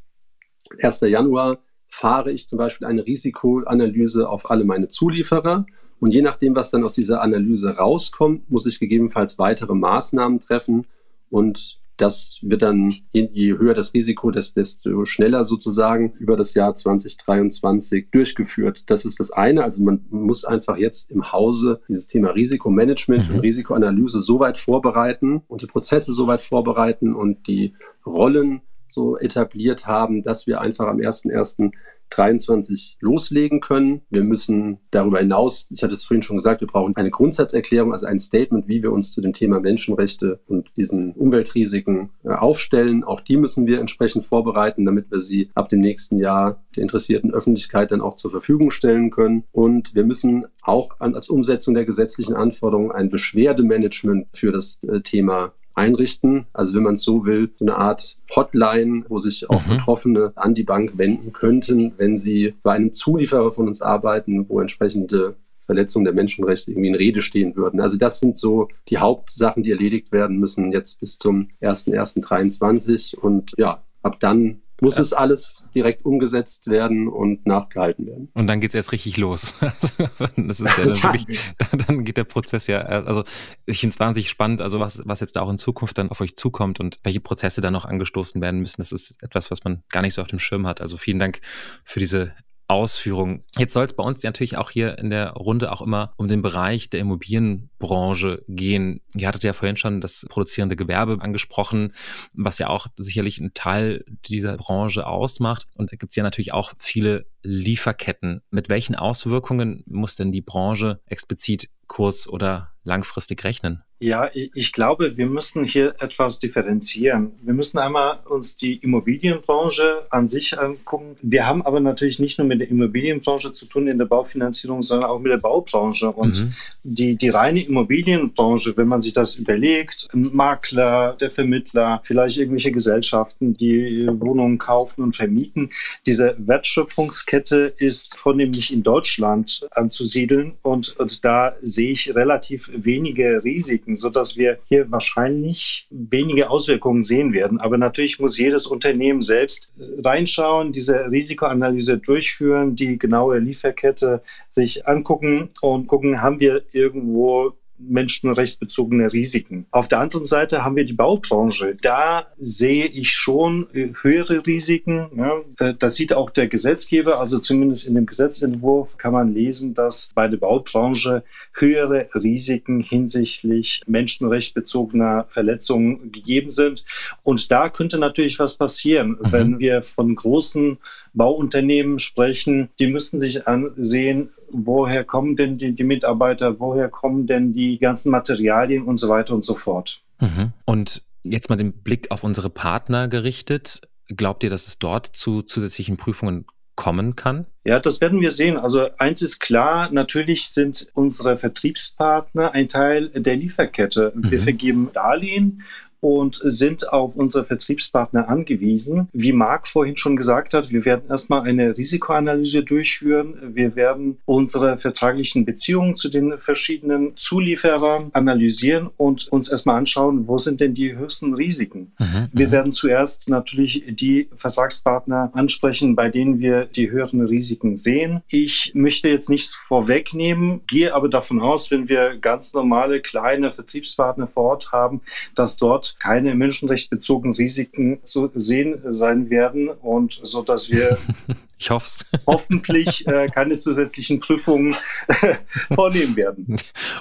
1. 0.82 1.00
Januar, 1.02 1.58
fahre 1.88 2.32
ich 2.32 2.48
zum 2.48 2.58
Beispiel 2.58 2.86
eine 2.86 3.06
Risikoanalyse 3.06 4.28
auf 4.28 4.50
alle 4.50 4.64
meine 4.64 4.88
Zulieferer. 4.88 5.66
Und 6.00 6.12
je 6.12 6.22
nachdem, 6.22 6.54
was 6.54 6.70
dann 6.70 6.84
aus 6.84 6.92
dieser 6.92 7.22
Analyse 7.22 7.76
rauskommt, 7.76 8.50
muss 8.50 8.66
ich 8.66 8.78
gegebenenfalls 8.78 9.38
weitere 9.38 9.74
Maßnahmen 9.74 10.40
treffen 10.40 10.86
und 11.30 11.80
das 11.98 12.38
wird 12.42 12.62
dann, 12.62 12.94
je 13.12 13.58
höher 13.58 13.74
das 13.74 13.92
Risiko, 13.92 14.30
desto 14.30 15.04
schneller 15.04 15.44
sozusagen 15.44 16.12
über 16.18 16.36
das 16.36 16.54
Jahr 16.54 16.74
2023 16.74 18.10
durchgeführt. 18.10 18.84
Das 18.86 19.04
ist 19.04 19.20
das 19.20 19.32
eine. 19.32 19.64
Also 19.64 19.82
man 19.82 20.06
muss 20.10 20.44
einfach 20.44 20.78
jetzt 20.78 21.10
im 21.10 21.32
Hause 21.32 21.80
dieses 21.88 22.06
Thema 22.06 22.30
Risikomanagement 22.30 23.28
mhm. 23.28 23.34
und 23.34 23.40
Risikoanalyse 23.40 24.22
so 24.22 24.38
weit 24.38 24.58
vorbereiten 24.58 25.42
und 25.48 25.62
die 25.62 25.66
Prozesse 25.66 26.14
so 26.14 26.26
weit 26.26 26.40
vorbereiten 26.40 27.14
und 27.14 27.46
die 27.48 27.74
Rollen 28.06 28.62
so 28.86 29.18
etabliert 29.18 29.86
haben, 29.86 30.22
dass 30.22 30.46
wir 30.46 30.60
einfach 30.60 30.86
am 30.86 30.98
1.1. 30.98 31.72
23 32.10 32.98
loslegen 33.00 33.60
können. 33.60 34.02
Wir 34.10 34.24
müssen 34.24 34.78
darüber 34.90 35.18
hinaus, 35.18 35.68
ich 35.70 35.82
hatte 35.82 35.94
es 35.94 36.04
vorhin 36.04 36.22
schon 36.22 36.36
gesagt, 36.36 36.60
wir 36.60 36.68
brauchen 36.68 36.96
eine 36.96 37.10
Grundsatzerklärung, 37.10 37.92
also 37.92 38.06
ein 38.06 38.18
Statement, 38.18 38.68
wie 38.68 38.82
wir 38.82 38.92
uns 38.92 39.12
zu 39.12 39.20
dem 39.20 39.32
Thema 39.32 39.60
Menschenrechte 39.60 40.40
und 40.46 40.76
diesen 40.76 41.12
Umweltrisiken 41.12 42.10
äh, 42.24 42.30
aufstellen. 42.30 43.04
Auch 43.04 43.20
die 43.20 43.36
müssen 43.36 43.66
wir 43.66 43.80
entsprechend 43.80 44.24
vorbereiten, 44.24 44.84
damit 44.84 45.10
wir 45.10 45.20
sie 45.20 45.50
ab 45.54 45.68
dem 45.68 45.80
nächsten 45.80 46.18
Jahr 46.18 46.64
der 46.76 46.82
interessierten 46.82 47.32
Öffentlichkeit 47.32 47.90
dann 47.90 48.00
auch 48.00 48.14
zur 48.14 48.30
Verfügung 48.30 48.70
stellen 48.70 49.10
können. 49.10 49.44
Und 49.52 49.94
wir 49.94 50.04
müssen 50.04 50.46
auch 50.62 51.00
als 51.00 51.28
Umsetzung 51.28 51.74
der 51.74 51.84
gesetzlichen 51.84 52.34
Anforderungen 52.34 52.92
ein 52.92 53.10
Beschwerdemanagement 53.10 54.28
für 54.32 54.52
das 54.52 54.82
äh, 54.84 55.00
Thema 55.00 55.52
einrichten. 55.78 56.46
Also 56.52 56.74
wenn 56.74 56.82
man 56.82 56.94
es 56.94 57.02
so 57.02 57.24
will, 57.24 57.50
so 57.58 57.64
eine 57.64 57.76
Art 57.76 58.16
Hotline, 58.34 59.04
wo 59.08 59.18
sich 59.18 59.48
auch 59.48 59.64
mhm. 59.66 59.70
Betroffene 59.70 60.32
an 60.34 60.54
die 60.54 60.64
Bank 60.64 60.98
wenden 60.98 61.32
könnten, 61.32 61.94
wenn 61.96 62.16
sie 62.16 62.54
bei 62.62 62.72
einem 62.72 62.92
Zulieferer 62.92 63.52
von 63.52 63.68
uns 63.68 63.80
arbeiten, 63.80 64.48
wo 64.48 64.60
entsprechende 64.60 65.36
Verletzungen 65.56 66.06
der 66.06 66.14
Menschenrechte 66.14 66.70
irgendwie 66.70 66.88
in 66.88 66.94
Rede 66.94 67.20
stehen 67.20 67.54
würden. 67.54 67.80
Also 67.80 67.98
das 67.98 68.20
sind 68.20 68.38
so 68.38 68.68
die 68.88 68.98
Hauptsachen, 68.98 69.62
die 69.62 69.70
erledigt 69.70 70.12
werden 70.12 70.38
müssen 70.38 70.72
jetzt 70.72 70.98
bis 70.98 71.18
zum 71.18 71.48
01.01.23 71.60 73.16
und 73.16 73.52
ja, 73.58 73.82
ab 74.02 74.18
dann 74.18 74.62
muss 74.80 74.96
ja. 74.96 75.02
es 75.02 75.12
alles 75.12 75.68
direkt 75.74 76.04
umgesetzt 76.04 76.68
werden 76.68 77.08
und 77.08 77.46
nachgehalten 77.46 78.06
werden. 78.06 78.30
Und 78.34 78.46
dann 78.46 78.60
geht 78.60 78.70
es 78.70 78.74
erst 78.74 78.92
richtig 78.92 79.16
los. 79.16 79.54
das 79.60 80.60
ist 80.60 80.66
ja 80.66 80.84
dann, 80.84 81.02
wirklich, 81.02 81.40
dann 81.86 82.04
geht 82.04 82.16
der 82.16 82.24
Prozess 82.24 82.66
ja, 82.66 82.80
also 82.80 83.24
ich 83.66 83.80
finde 83.80 83.94
es 83.94 84.00
wahnsinnig 84.00 84.30
spannend, 84.30 84.62
also 84.62 84.80
was, 84.80 85.02
was 85.04 85.20
jetzt 85.20 85.36
da 85.36 85.42
auch 85.42 85.50
in 85.50 85.58
Zukunft 85.58 85.98
dann 85.98 86.10
auf 86.10 86.20
euch 86.20 86.36
zukommt 86.36 86.80
und 86.80 86.98
welche 87.02 87.20
Prozesse 87.20 87.60
dann 87.60 87.72
noch 87.72 87.84
angestoßen 87.84 88.40
werden 88.40 88.60
müssen. 88.60 88.80
Das 88.80 88.92
ist 88.92 89.22
etwas, 89.22 89.50
was 89.50 89.64
man 89.64 89.82
gar 89.88 90.02
nicht 90.02 90.14
so 90.14 90.22
auf 90.22 90.28
dem 90.28 90.38
Schirm 90.38 90.66
hat. 90.66 90.80
Also 90.80 90.96
vielen 90.96 91.18
Dank 91.18 91.40
für 91.84 92.00
diese 92.00 92.32
Ausführung. 92.68 93.42
Jetzt 93.56 93.72
soll 93.72 93.86
es 93.86 93.94
bei 93.94 94.04
uns 94.04 94.22
natürlich 94.22 94.58
auch 94.58 94.70
hier 94.70 94.98
in 94.98 95.08
der 95.08 95.32
Runde 95.32 95.72
auch 95.72 95.80
immer 95.80 96.12
um 96.16 96.28
den 96.28 96.42
Bereich 96.42 96.90
der 96.90 97.00
Immobilienbranche 97.00 98.44
gehen. 98.46 99.00
Ihr 99.16 99.26
hattet 99.26 99.42
ja 99.42 99.54
vorhin 99.54 99.78
schon 99.78 100.02
das 100.02 100.26
produzierende 100.28 100.76
Gewerbe 100.76 101.16
angesprochen, 101.20 101.92
was 102.34 102.58
ja 102.58 102.68
auch 102.68 102.86
sicherlich 102.96 103.40
einen 103.40 103.54
Teil 103.54 104.04
dieser 104.26 104.58
Branche 104.58 105.06
ausmacht. 105.06 105.66
Und 105.74 105.92
da 105.92 105.96
gibt 105.96 106.12
es 106.12 106.16
ja 106.16 106.22
natürlich 106.22 106.52
auch 106.52 106.74
viele 106.78 107.26
Lieferketten. 107.42 108.42
Mit 108.50 108.68
welchen 108.68 108.94
Auswirkungen 108.94 109.82
muss 109.86 110.16
denn 110.16 110.30
die 110.30 110.42
Branche 110.42 111.00
explizit 111.06 111.70
kurz- 111.86 112.28
oder 112.28 112.72
langfristig 112.84 113.42
rechnen? 113.44 113.82
Ja, 114.00 114.30
ich 114.32 114.72
glaube, 114.72 115.16
wir 115.16 115.26
müssen 115.26 115.64
hier 115.64 115.92
etwas 115.98 116.38
differenzieren. 116.38 117.32
Wir 117.42 117.52
müssen 117.52 117.78
einmal 117.78 118.20
uns 118.28 118.56
die 118.56 118.76
Immobilienbranche 118.76 120.06
an 120.10 120.28
sich 120.28 120.56
angucken. 120.56 121.16
Wir 121.20 121.48
haben 121.48 121.62
aber 121.62 121.80
natürlich 121.80 122.20
nicht 122.20 122.38
nur 122.38 122.46
mit 122.46 122.60
der 122.60 122.70
Immobilienbranche 122.70 123.52
zu 123.52 123.66
tun 123.66 123.88
in 123.88 123.98
der 123.98 124.04
Baufinanzierung, 124.04 124.84
sondern 124.84 125.10
auch 125.10 125.18
mit 125.18 125.32
der 125.32 125.38
Baubranche. 125.38 126.12
Und 126.12 126.44
mhm. 126.44 126.54
die, 126.84 127.16
die 127.16 127.28
reine 127.28 127.64
Immobilienbranche, 127.64 128.76
wenn 128.76 128.86
man 128.86 129.02
sich 129.02 129.14
das 129.14 129.34
überlegt, 129.34 130.06
Makler, 130.12 131.16
der 131.20 131.30
Vermittler, 131.30 132.00
vielleicht 132.04 132.38
irgendwelche 132.38 132.70
Gesellschaften, 132.70 133.54
die 133.54 134.06
Wohnungen 134.06 134.58
kaufen 134.58 135.02
und 135.02 135.16
vermieten, 135.16 135.70
diese 136.06 136.36
Wertschöpfungskette 136.38 137.74
ist 137.78 138.16
vornehmlich 138.16 138.72
in 138.72 138.84
Deutschland 138.84 139.66
anzusiedeln. 139.72 140.54
Und, 140.62 140.96
und 141.00 141.24
da 141.24 141.56
sehe 141.62 141.90
ich 141.90 142.14
relativ 142.14 142.70
wenige 142.72 143.42
Risiken 143.42 143.87
Risiken, 143.88 143.96
sodass 143.96 144.36
wir 144.36 144.58
hier 144.68 144.90
wahrscheinlich 144.90 145.86
wenige 145.90 146.50
Auswirkungen 146.50 147.02
sehen 147.02 147.32
werden. 147.32 147.60
Aber 147.60 147.78
natürlich 147.78 148.20
muss 148.20 148.38
jedes 148.38 148.66
Unternehmen 148.66 149.20
selbst 149.20 149.72
äh, 149.78 150.00
reinschauen, 150.06 150.72
diese 150.72 151.10
Risikoanalyse 151.10 151.98
durchführen, 151.98 152.76
die 152.76 152.98
genaue 152.98 153.38
Lieferkette 153.38 154.22
sich 154.50 154.86
angucken 154.86 155.48
und 155.60 155.86
gucken, 155.86 156.22
haben 156.22 156.40
wir 156.40 156.62
irgendwo 156.72 157.54
menschenrechtsbezogene 157.78 159.12
Risiken. 159.12 159.66
Auf 159.70 159.88
der 159.88 160.00
anderen 160.00 160.26
Seite 160.26 160.64
haben 160.64 160.76
wir 160.76 160.84
die 160.84 160.92
Baubranche. 160.92 161.76
Da 161.80 162.26
sehe 162.38 162.86
ich 162.86 163.12
schon 163.12 163.68
äh, 163.72 163.92
höhere 164.02 164.44
Risiken. 164.46 165.08
Ja. 165.16 165.40
Äh, 165.58 165.74
das 165.78 165.94
sieht 165.94 166.12
auch 166.12 166.30
der 166.30 166.48
Gesetzgeber, 166.48 167.20
also 167.20 167.38
zumindest 167.38 167.86
in 167.86 167.94
dem 167.94 168.06
Gesetzentwurf 168.06 168.96
kann 168.96 169.12
man 169.12 169.32
lesen, 169.32 169.74
dass 169.74 170.10
bei 170.14 170.28
der 170.28 170.38
Baubranche 170.38 171.22
höhere 171.52 172.08
Risiken 172.14 172.80
hinsichtlich 172.80 173.82
menschenrechtsbezogener 173.86 175.26
Verletzungen 175.28 176.12
gegeben 176.12 176.50
sind. 176.50 176.84
Und 177.22 177.50
da 177.50 177.68
könnte 177.68 177.98
natürlich 177.98 178.38
was 178.38 178.56
passieren, 178.56 179.10
mhm. 179.10 179.32
wenn 179.32 179.58
wir 179.58 179.82
von 179.82 180.14
großen 180.14 180.78
Bauunternehmen 181.18 181.98
sprechen. 181.98 182.70
Die 182.78 182.86
müssten 182.86 183.20
sich 183.20 183.46
ansehen, 183.46 184.30
woher 184.50 185.04
kommen 185.04 185.36
denn 185.36 185.58
die, 185.58 185.72
die, 185.72 185.84
Mitarbeiter, 185.84 186.58
woher 186.58 186.88
kommen 186.88 187.26
denn 187.26 187.52
die 187.52 187.78
ganzen 187.78 188.10
Materialien 188.10 188.84
und 188.84 188.96
so 188.96 189.10
weiter 189.10 189.34
und 189.34 189.44
so 189.44 189.54
fort. 189.54 190.00
Mhm. 190.20 190.52
Und 190.64 191.02
jetzt 191.24 191.50
mal 191.50 191.56
den 191.56 191.72
Blick 191.72 192.10
auf 192.10 192.24
unsere 192.24 192.48
Partner 192.48 193.08
gerichtet. 193.08 193.82
Glaubt 194.06 194.42
ihr, 194.42 194.48
dass 194.48 194.66
es 194.66 194.78
dort 194.78 195.06
zu 195.06 195.42
zusätzlichen 195.42 195.98
Prüfungen 195.98 196.46
kommen 196.76 197.16
kann? 197.16 197.46
Ja, 197.66 197.80
das 197.80 198.00
werden 198.00 198.20
wir 198.20 198.30
sehen. 198.30 198.56
Also 198.56 198.88
eins 198.98 199.20
ist 199.20 199.40
klar, 199.40 199.90
natürlich 199.90 200.48
sind 200.48 200.86
unsere 200.94 201.36
Vertriebspartner 201.36 202.52
ein 202.52 202.68
Teil 202.68 203.08
der 203.08 203.36
Lieferkette. 203.36 204.12
Wir 204.14 204.38
mhm. 204.38 204.42
vergeben 204.42 204.90
Darlehen 204.94 205.64
und 206.00 206.40
sind 206.42 206.92
auf 206.92 207.16
unsere 207.16 207.44
Vertriebspartner 207.44 208.28
angewiesen. 208.28 209.08
Wie 209.12 209.32
Marc 209.32 209.66
vorhin 209.66 209.96
schon 209.96 210.16
gesagt 210.16 210.54
hat, 210.54 210.70
wir 210.70 210.84
werden 210.84 211.10
erstmal 211.10 211.42
eine 211.42 211.76
Risikoanalyse 211.76 212.62
durchführen. 212.62 213.54
Wir 213.54 213.74
werden 213.76 214.18
unsere 214.24 214.78
vertraglichen 214.78 215.44
Beziehungen 215.44 215.96
zu 215.96 216.08
den 216.08 216.38
verschiedenen 216.38 217.16
Zulieferern 217.16 218.10
analysieren 218.12 218.90
und 218.96 219.28
uns 219.28 219.50
erstmal 219.50 219.76
anschauen, 219.76 220.28
wo 220.28 220.38
sind 220.38 220.60
denn 220.60 220.74
die 220.74 220.96
höchsten 220.96 221.34
Risiken. 221.34 221.92
Mhm, 221.98 222.28
wir 222.32 222.48
mhm. 222.48 222.52
werden 222.52 222.72
zuerst 222.72 223.28
natürlich 223.28 223.84
die 223.88 224.28
Vertragspartner 224.36 225.30
ansprechen, 225.34 225.96
bei 225.96 226.08
denen 226.08 226.38
wir 226.38 226.66
die 226.66 226.90
höheren 226.90 227.22
Risiken 227.22 227.76
sehen. 227.76 228.22
Ich 228.30 228.72
möchte 228.74 229.08
jetzt 229.08 229.30
nichts 229.30 229.54
vorwegnehmen, 229.54 230.60
gehe 230.66 230.94
aber 230.94 231.08
davon 231.08 231.40
aus, 231.40 231.70
wenn 231.70 231.88
wir 231.88 232.16
ganz 232.16 232.54
normale 232.54 233.00
kleine 233.00 233.50
Vertriebspartner 233.50 234.26
vor 234.26 234.44
Ort 234.44 234.72
haben, 234.72 235.00
dass 235.34 235.56
dort 235.56 235.87
keine 235.98 236.34
menschenrechtsbezogenen 236.34 237.34
Risiken 237.34 238.00
zu 238.04 238.30
sehen 238.34 238.80
sein 238.90 239.30
werden 239.30 239.68
und 239.68 240.20
so 240.22 240.42
dass 240.42 240.70
wir 240.70 240.98
ich 241.58 241.70
hoff's. 241.70 242.06
hoffentlich 242.26 243.06
äh, 243.06 243.28
keine 243.28 243.56
zusätzlichen 243.56 244.20
Prüfungen 244.20 244.76
äh, 245.08 245.34
vornehmen 245.74 246.16
werden. 246.16 246.56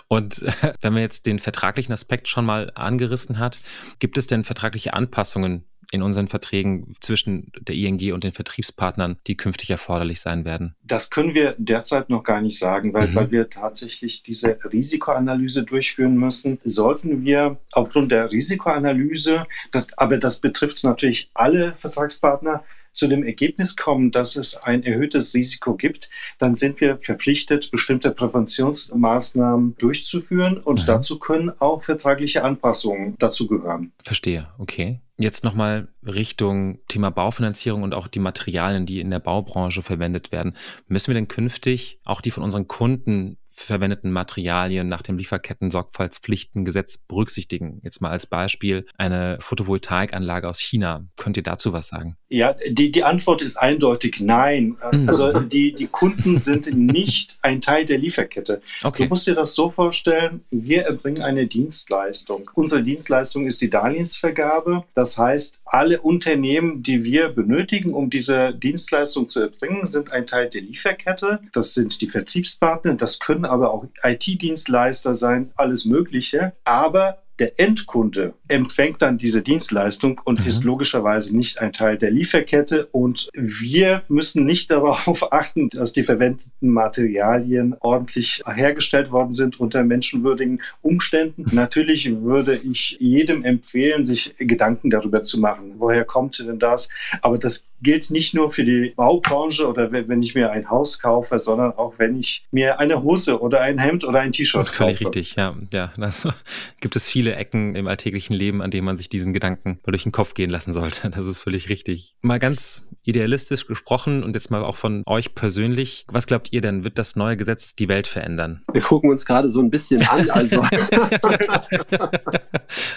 Und 0.07 0.41
äh, 0.43 0.73
wenn 0.81 0.93
man 0.93 1.01
jetzt 1.01 1.25
den 1.25 1.39
vertraglichen 1.39 1.93
Aspekt 1.93 2.27
schon 2.27 2.45
mal 2.45 2.71
angerissen 2.75 3.39
hat, 3.39 3.59
gibt 3.99 4.17
es 4.17 4.27
denn 4.27 4.43
vertragliche 4.43 4.93
Anpassungen 4.93 5.63
in 5.91 6.01
unseren 6.01 6.27
Verträgen 6.27 6.95
zwischen 6.99 7.51
der 7.59 7.75
ING 7.75 8.13
und 8.13 8.23
den 8.23 8.31
Vertriebspartnern, 8.31 9.17
die 9.27 9.37
künftig 9.37 9.69
erforderlich 9.69 10.19
sein 10.19 10.45
werden? 10.45 10.75
Das 10.83 11.09
können 11.09 11.33
wir 11.33 11.55
derzeit 11.57 12.09
noch 12.09 12.23
gar 12.23 12.41
nicht 12.41 12.59
sagen, 12.59 12.93
weil, 12.93 13.07
mhm. 13.07 13.15
weil 13.15 13.31
wir 13.31 13.49
tatsächlich 13.49 14.23
diese 14.23 14.59
Risikoanalyse 14.63 15.63
durchführen 15.63 16.15
müssen. 16.15 16.59
Sollten 16.63 17.23
wir 17.23 17.57
aufgrund 17.71 18.11
der 18.11 18.31
Risikoanalyse, 18.31 19.45
das, 19.71 19.85
aber 19.97 20.17
das 20.17 20.41
betrifft 20.41 20.83
natürlich 20.83 21.31
alle 21.33 21.75
Vertragspartner, 21.77 22.63
zu 22.97 23.07
dem 23.07 23.23
Ergebnis 23.23 23.77
kommen, 23.77 24.11
dass 24.11 24.35
es 24.35 24.57
ein 24.57 24.83
erhöhtes 24.83 25.33
Risiko 25.33 25.75
gibt, 25.75 26.09
dann 26.39 26.55
sind 26.55 26.81
wir 26.81 26.97
verpflichtet, 26.97 27.69
bestimmte 27.69 28.09
Präventionsmaßnahmen 28.11 29.75
durchzuführen 29.77 30.57
und 30.57 30.81
mhm. 30.81 30.85
dazu 30.87 31.19
können 31.19 31.51
auch 31.59 31.83
vertragliche 31.83 32.43
Anpassungen 32.43 33.15
dazu 33.19 33.47
gehören. 33.47 33.91
Verstehe, 34.03 34.47
okay. 34.57 34.99
Jetzt 35.19 35.43
nochmal 35.43 35.87
Richtung 36.05 36.79
Thema 36.87 37.09
Baufinanzierung 37.09 37.81
und 37.81 37.95
auch 37.95 38.07
die 38.07 38.19
Materialien, 38.19 38.85
die 38.85 38.99
in 38.99 39.09
der 39.09 39.19
Baubranche 39.19 39.81
verwendet 39.81 40.31
werden. 40.31 40.55
Müssen 40.87 41.07
wir 41.07 41.15
denn 41.15 41.27
künftig 41.27 41.99
auch 42.05 42.21
die 42.21 42.29
von 42.29 42.43
unseren 42.43 42.67
Kunden 42.67 43.37
verwendeten 43.59 44.11
Materialien 44.11 44.87
nach 44.87 45.01
dem 45.01 45.17
Lieferketten-Sorgfaltspflichtengesetz 45.17 46.97
berücksichtigen? 46.97 47.81
Jetzt 47.83 48.01
mal 48.01 48.11
als 48.11 48.27
Beispiel 48.27 48.85
eine 48.97 49.37
Photovoltaikanlage 49.41 50.47
aus 50.47 50.59
China. 50.59 51.05
Könnt 51.17 51.37
ihr 51.37 51.43
dazu 51.43 51.73
was 51.73 51.87
sagen? 51.87 52.17
Ja, 52.29 52.55
die, 52.69 52.91
die 52.91 53.03
Antwort 53.03 53.41
ist 53.41 53.57
eindeutig 53.57 54.19
nein. 54.19 54.77
Mhm. 54.91 55.09
Also 55.09 55.39
die, 55.39 55.73
die 55.73 55.87
Kunden 55.87 56.39
sind 56.39 56.73
nicht 56.75 57.39
ein 57.41 57.61
Teil 57.61 57.85
der 57.85 57.97
Lieferkette. 57.97 58.61
Okay. 58.83 59.03
Du 59.03 59.09
musst 59.09 59.25
dir 59.25 59.35
das 59.35 59.55
so 59.55 59.71
vorstellen, 59.71 60.45
wir 60.51 60.83
erbringen 60.83 61.23
eine 61.23 61.47
Dienstleistung. 61.47 62.51
Unsere 62.53 62.83
Dienstleistung 62.83 63.47
ist 63.47 63.61
die 63.61 63.69
Darlehensvergabe. 63.69 64.83
Das 64.93 65.17
heißt, 65.17 65.61
alle 65.65 66.01
Unternehmen, 66.01 66.83
die 66.83 67.03
wir 67.03 67.29
benötigen, 67.29 67.93
um 67.93 68.09
diese 68.09 68.53
Dienstleistung 68.53 69.29
zu 69.29 69.41
erbringen, 69.41 69.85
sind 69.85 70.11
ein 70.11 70.27
Teil 70.27 70.49
der 70.49 70.61
Lieferkette. 70.61 71.39
Das 71.53 71.73
sind 71.73 72.01
die 72.01 72.09
Vertriebspartner, 72.09 72.93
das 72.95 73.19
können 73.19 73.46
aber 73.47 73.71
auch 73.71 73.85
IT-Dienstleister 74.03 75.15
sein, 75.15 75.51
alles 75.55 75.85
Mögliche. 75.85 76.53
Aber 76.63 77.23
der 77.39 77.59
Endkunde 77.59 78.33
empfängt 78.47 79.01
dann 79.01 79.17
diese 79.17 79.41
Dienstleistung 79.41 80.19
und 80.23 80.41
mhm. 80.41 80.47
ist 80.47 80.63
logischerweise 80.63 81.35
nicht 81.35 81.59
ein 81.59 81.73
Teil 81.73 81.97
der 81.97 82.11
Lieferkette. 82.11 82.87
Und 82.87 83.29
wir 83.33 84.03
müssen 84.07 84.45
nicht 84.45 84.71
darauf 84.71 85.31
achten, 85.31 85.69
dass 85.69 85.93
die 85.93 86.03
verwendeten 86.03 86.69
Materialien 86.69 87.75
ordentlich 87.79 88.43
hergestellt 88.45 89.11
worden 89.11 89.33
sind 89.33 89.59
unter 89.59 89.83
menschenwürdigen 89.83 90.61
Umständen. 90.81 91.45
Natürlich 91.51 92.21
würde 92.21 92.57
ich 92.57 92.97
jedem 92.99 93.43
empfehlen, 93.43 94.05
sich 94.05 94.35
Gedanken 94.37 94.89
darüber 94.89 95.23
zu 95.23 95.39
machen. 95.39 95.75
Woher 95.77 96.05
kommt 96.05 96.39
denn 96.39 96.59
das? 96.59 96.89
Aber 97.21 97.37
das 97.37 97.69
gilt 97.81 98.09
nicht 98.09 98.33
nur 98.33 98.51
für 98.51 98.63
die 98.63 98.93
Baubranche 98.95 99.67
oder 99.67 99.91
wenn 99.91 100.21
ich 100.21 100.35
mir 100.35 100.51
ein 100.51 100.69
Haus 100.69 100.99
kaufe, 100.99 101.37
sondern 101.37 101.73
auch 101.73 101.93
wenn 101.97 102.17
ich 102.19 102.47
mir 102.51 102.79
eine 102.79 103.03
Hose 103.03 103.39
oder 103.39 103.61
ein 103.61 103.77
Hemd 103.77 104.03
oder 104.03 104.19
ein 104.19 104.31
T-Shirt 104.31 104.65
kaufe. 104.65 104.75
Völlig 104.75 105.01
richtig, 105.01 105.35
ja. 105.35 105.55
ja. 105.71 105.93
Also 105.99 106.31
gibt 106.79 106.95
es 106.95 107.07
viele 107.07 107.26
Ecken 107.35 107.75
im 107.75 107.87
alltäglichen 107.87 108.33
Leben, 108.33 108.61
an 108.61 108.71
denen 108.71 108.85
man 108.85 108.97
sich 108.97 109.09
diesen 109.09 109.33
Gedanken 109.33 109.79
mal 109.85 109.91
durch 109.91 110.03
den 110.03 110.11
Kopf 110.11 110.33
gehen 110.33 110.49
lassen 110.49 110.73
sollte. 110.73 111.09
Das 111.09 111.25
ist 111.25 111.41
völlig 111.41 111.69
richtig. 111.69 112.15
Mal 112.21 112.39
ganz 112.39 112.83
idealistisch 113.03 113.67
gesprochen 113.67 114.23
und 114.23 114.35
jetzt 114.35 114.51
mal 114.51 114.63
auch 114.63 114.75
von 114.75 115.03
euch 115.05 115.33
persönlich. 115.33 116.05
Was 116.09 116.27
glaubt 116.27 116.51
ihr 116.51 116.61
denn, 116.61 116.83
wird 116.83 116.99
das 116.99 117.15
neue 117.15 117.37
Gesetz 117.37 117.75
die 117.75 117.87
Welt 117.87 118.05
verändern? 118.05 118.63
Wir 118.71 118.81
gucken 118.81 119.09
uns 119.09 119.25
gerade 119.25 119.49
so 119.49 119.61
ein 119.61 119.69
bisschen 119.69 120.05
an. 120.07 120.29
Also 120.29 120.61